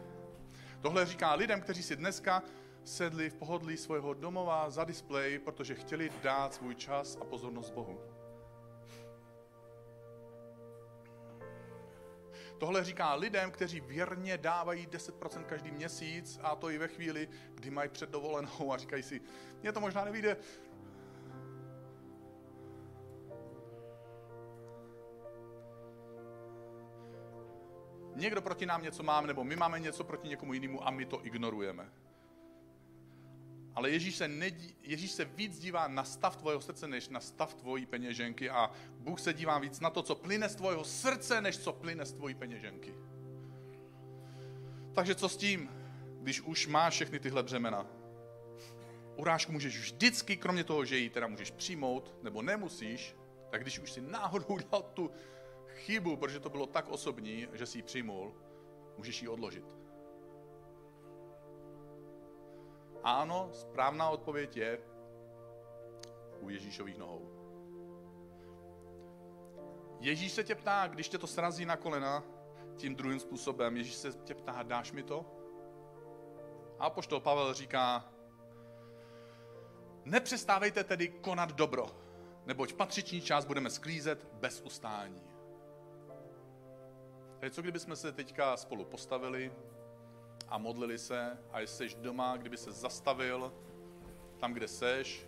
[0.82, 2.42] Tohle říká lidem, kteří si dneska
[2.84, 8.00] sedli v pohodlí svého domova za displej, protože chtěli dát svůj čas a pozornost Bohu.
[12.58, 17.70] Tohle říká lidem, kteří věrně dávají 10% každý měsíc a to i ve chvíli, kdy
[17.70, 19.20] mají před dovolenou a říkají si,
[19.62, 20.36] mně to možná nevíde.
[28.16, 31.26] Někdo proti nám něco má, nebo my máme něco proti někomu jinému a my to
[31.26, 31.92] ignorujeme.
[33.74, 37.54] Ale Ježíš se, nedí, Ježíš se víc dívá na stav tvojho srdce, než na stav
[37.54, 41.58] tvojí peněženky a Bůh se dívá víc na to, co plyne z tvojho srdce, než
[41.58, 42.94] co plyne z tvojí peněženky.
[44.94, 45.70] Takže co s tím,
[46.20, 47.86] když už máš všechny tyhle břemena?
[49.16, 53.16] Urážku můžeš vždycky, kromě toho, že ji teda můžeš přijmout, nebo nemusíš,
[53.50, 55.10] tak když už si náhodou udělal tu
[55.76, 58.34] chybu, protože to bylo tak osobní, že si ji přijmul,
[58.96, 59.76] můžeš ji odložit.
[63.02, 64.78] Ano, správná odpověď je
[66.40, 67.30] u Ježíšových nohou.
[70.00, 72.24] Ježíš se tě ptá, když tě to srazí na kolena,
[72.76, 75.26] tím druhým způsobem, Ježíš se tě ptá, dáš mi to?
[76.78, 78.12] A poštol Pavel říká,
[80.04, 81.86] nepřestávejte tedy konat dobro,
[82.46, 85.35] neboť patřičný čas budeme sklízet bez ustání.
[87.40, 89.52] Takže co kdybychom se teďka spolu postavili,
[90.48, 93.52] a modlili se a jestli jsi doma, kdyby se zastavil
[94.38, 95.26] tam, kde seš,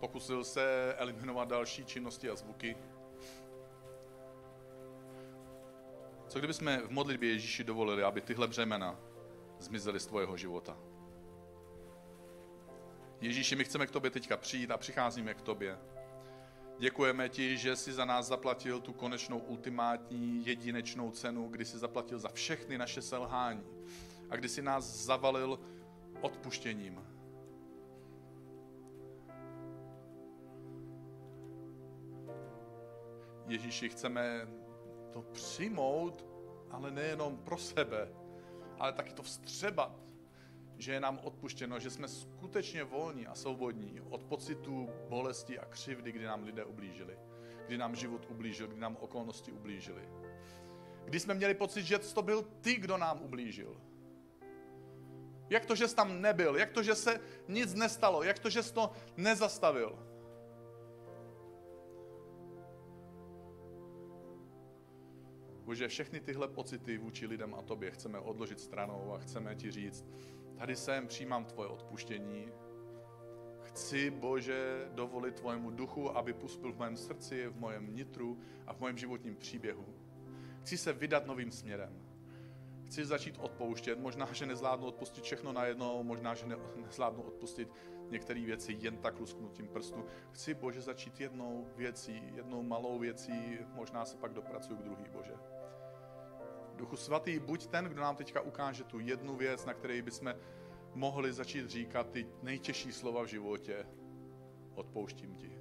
[0.00, 2.76] pokusil se eliminovat další činnosti a zvuky.
[6.28, 9.00] Co kdyby jsme v modlitbě Ježíši dovolili, aby tyhle břemena
[9.58, 10.76] zmizely z tvojeho života?
[13.20, 15.78] Ježíši, my chceme k tobě teďka přijít a přicházíme k tobě.
[16.82, 22.18] Děkujeme ti, že jsi za nás zaplatil tu konečnou ultimátní jedinečnou cenu, kdy jsi zaplatil
[22.18, 23.64] za všechny naše selhání
[24.30, 25.60] a kdy jsi nás zavalil
[26.20, 27.04] odpuštěním.
[33.46, 34.48] Ježíši, chceme
[35.12, 36.26] to přijmout,
[36.70, 38.08] ale nejenom pro sebe,
[38.78, 40.01] ale taky to vstřebat
[40.82, 46.12] že je nám odpuštěno, že jsme skutečně volní a svobodní od pocitu bolesti a křivdy,
[46.12, 47.18] kdy nám lidé ublížili,
[47.66, 50.08] kdy nám život ublížil, kdy nám okolnosti ublížili.
[51.04, 53.80] Kdy jsme měli pocit, že to byl ty, kdo nám ublížil.
[55.50, 56.56] Jak to, že jsi tam nebyl?
[56.56, 58.22] Jak to, že se nic nestalo?
[58.22, 59.98] Jak to, že jsi to nezastavil?
[65.64, 70.04] Bože, všechny tyhle pocity vůči lidem a tobě chceme odložit stranou a chceme ti říct,
[70.58, 72.48] Tady jsem, přijímám tvoje odpuštění.
[73.62, 78.80] Chci, Bože, dovolit tvojemu duchu, aby puspil v mém srdci, v mém nitru a v
[78.80, 79.86] mém životním příběhu.
[80.60, 82.02] Chci se vydat novým směrem.
[82.86, 83.98] Chci začít odpouštět.
[83.98, 87.68] Možná, že nezvládnu odpustit všechno najednou, možná, že ne, nezvládnu odpustit
[88.10, 90.04] některé věci jen tak lusknutím prstu.
[90.30, 95.34] Chci, Bože, začít jednou věcí, jednou malou věcí, možná se pak dopracuju k druhý, Bože.
[96.82, 100.34] Duchu svatý, buď ten, kdo nám teďka ukáže tu jednu věc, na které bychom
[100.94, 103.86] mohli začít říkat ty nejtěžší slova v životě.
[104.74, 105.60] Odpouštím ti.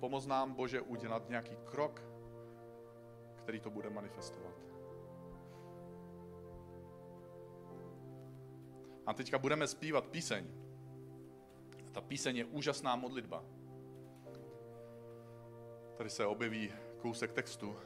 [0.00, 2.02] Pomoz nám, Bože, udělat nějaký krok,
[3.34, 4.54] který to bude manifestovat.
[9.06, 10.46] A teďka budeme zpívat píseň.
[11.92, 13.44] Ta píseň je úžasná modlitba.
[15.96, 17.76] Tady se objeví kousek textu.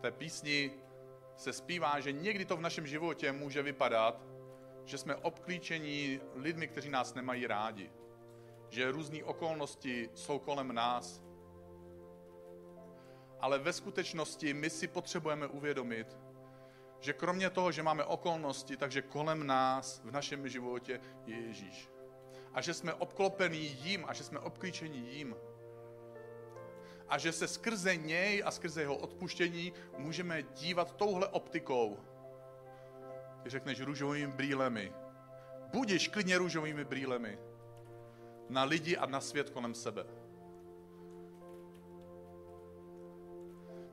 [0.00, 0.70] Té písni
[1.36, 4.26] se zpívá, že někdy to v našem životě může vypadat,
[4.84, 7.90] že jsme obklíčení lidmi, kteří nás nemají rádi.
[8.68, 11.22] Že různé okolnosti jsou kolem nás.
[13.40, 16.18] Ale ve skutečnosti my si potřebujeme uvědomit,
[17.00, 21.88] že kromě toho, že máme okolnosti, takže kolem nás v našem životě je Ježíš.
[22.54, 25.36] A že jsme obklopení jím a že jsme obklíčení jím.
[27.10, 31.98] A že se skrze něj a skrze jeho odpuštění můžeme dívat touhle optikou.
[33.42, 34.92] Ty řekneš růžovými brýlemi.
[35.72, 37.38] Budiš klidně růžovými brýlemi
[38.48, 40.04] na lidi a na svět kolem sebe.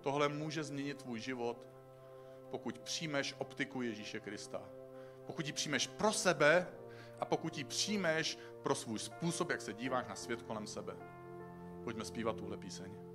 [0.02, 1.68] Tohle může změnit tvůj život,
[2.52, 4.62] pokud přijmeš optiku Ježíše Krista.
[5.26, 6.68] Pokud ji přijmeš pro sebe
[7.20, 10.94] a pokud ji přijmeš pro svůj způsob, jak se díváš na svět kolem sebe.
[11.84, 13.07] Pojďme zpívat tuhle píseň.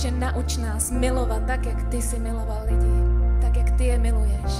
[0.00, 3.04] Bože, nauč nás milovat tak, jak ty jsi miloval lidi,
[3.40, 4.52] tak, jak ty je miluješ.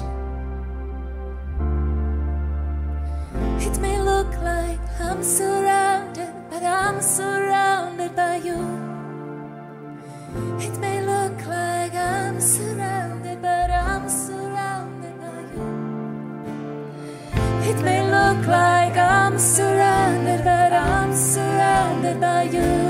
[3.58, 8.60] It may look like I'm surrounded, but I'm surrounded by you.
[10.58, 15.64] It may look like I'm surrounded, but I'm surrounded by you.
[17.70, 22.89] It may look like I'm surrounded, but I'm surrounded by you.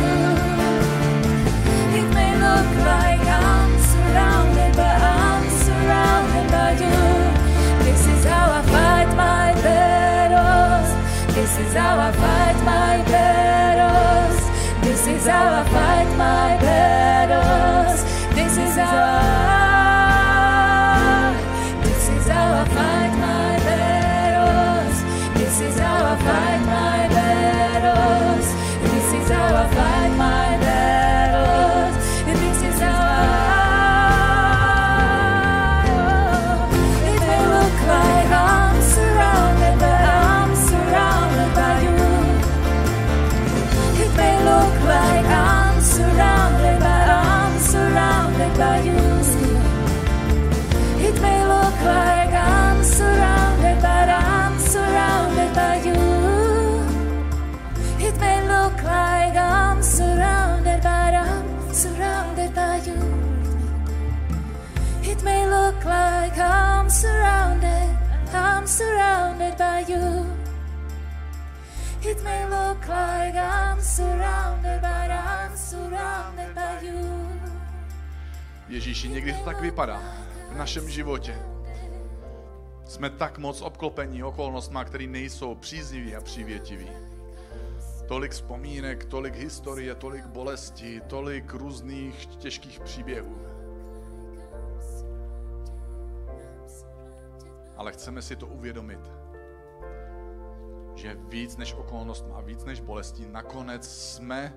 [11.61, 14.39] Is how I fight my battles.
[14.83, 18.03] This is how I fight my battles.
[18.35, 19.50] This is how I.
[72.91, 77.31] like I'm surrounded, but I'm surrounded by you.
[78.67, 80.01] Ježíši, někdy to tak vypadá
[80.51, 81.35] v našem životě.
[82.85, 86.87] Jsme tak moc obklopení okolnostma, které nejsou příznivý a přívětivý.
[88.07, 93.37] Tolik vzpomínek, tolik historie, tolik bolesti, tolik různých těžkých příběhů.
[97.77, 98.99] Ale chceme si to uvědomit,
[100.95, 104.53] že víc než okolnost a víc než bolestí, nakonec jsme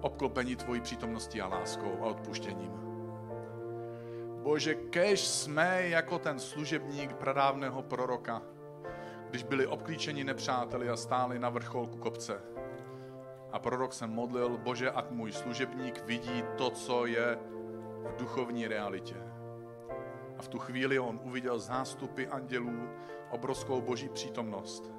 [0.00, 2.72] obklopeni tvojí přítomností a láskou a odpuštěním.
[4.42, 8.42] Bože, kež jsme jako ten služebník pradávného proroka,
[9.30, 12.40] když byli obklíčeni nepřáteli a stáli na vrcholku kopce.
[13.52, 17.38] A prorok se modlil, Bože, ať můj služebník vidí to, co je
[18.04, 19.16] v duchovní realitě.
[20.38, 22.88] A v tu chvíli on uviděl zástupy andělů,
[23.30, 24.92] obrovskou boží přítomnost.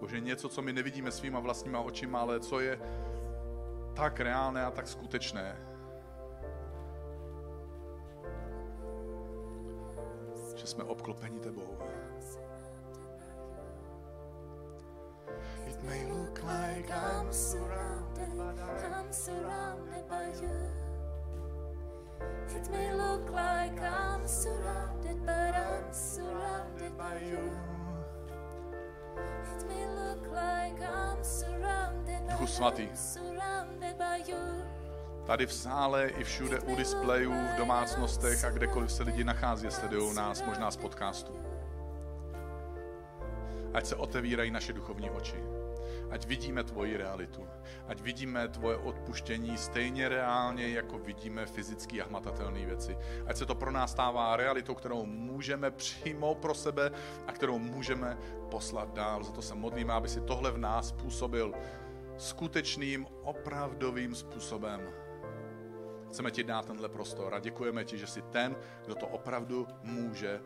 [0.00, 2.78] Bože, něco, co my nevidíme svýma vlastníma očima, ale co je
[3.94, 5.56] tak reálné a tak skutečné.
[10.54, 11.78] Že jsme obklopeni tebou.
[15.66, 18.28] It may look like I'm surrounded,
[18.96, 20.86] I'm surrounded by you.
[22.56, 27.75] It may look like I'm surrounded, but I'm surrounded by you.
[32.30, 32.88] Duchu svatý.
[35.26, 40.14] Tady v sále i všude u displejů, v domácnostech a kdekoliv se lidi nachází, sledují
[40.14, 41.32] nás možná z podcastu.
[43.74, 45.55] Ať se otevírají naše duchovní oči.
[46.10, 47.48] Ať vidíme tvoji realitu.
[47.88, 52.96] Ať vidíme tvoje odpuštění stejně reálně, jako vidíme fyzické a hmatatelné věci.
[53.26, 56.90] Ať se to pro nás stává realitou, kterou můžeme přijmout pro sebe
[57.26, 58.18] a kterou můžeme
[58.50, 59.24] poslat dál.
[59.24, 61.52] Za to se modlíme, aby si tohle v nás působil
[62.16, 64.80] skutečným, opravdovým způsobem.
[66.08, 70.40] Chceme ti dát tenhle prostor a děkujeme ti, že jsi ten, kdo to opravdu může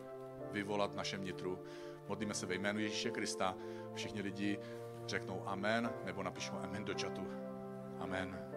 [0.51, 1.59] vyvolat v našem nitru.
[2.07, 3.55] Modlíme se ve jménu Ježíše Krista.
[3.93, 4.59] Všichni lidi
[5.07, 7.27] řeknou amen nebo napíšou amen do chatu.
[7.99, 8.50] Amen.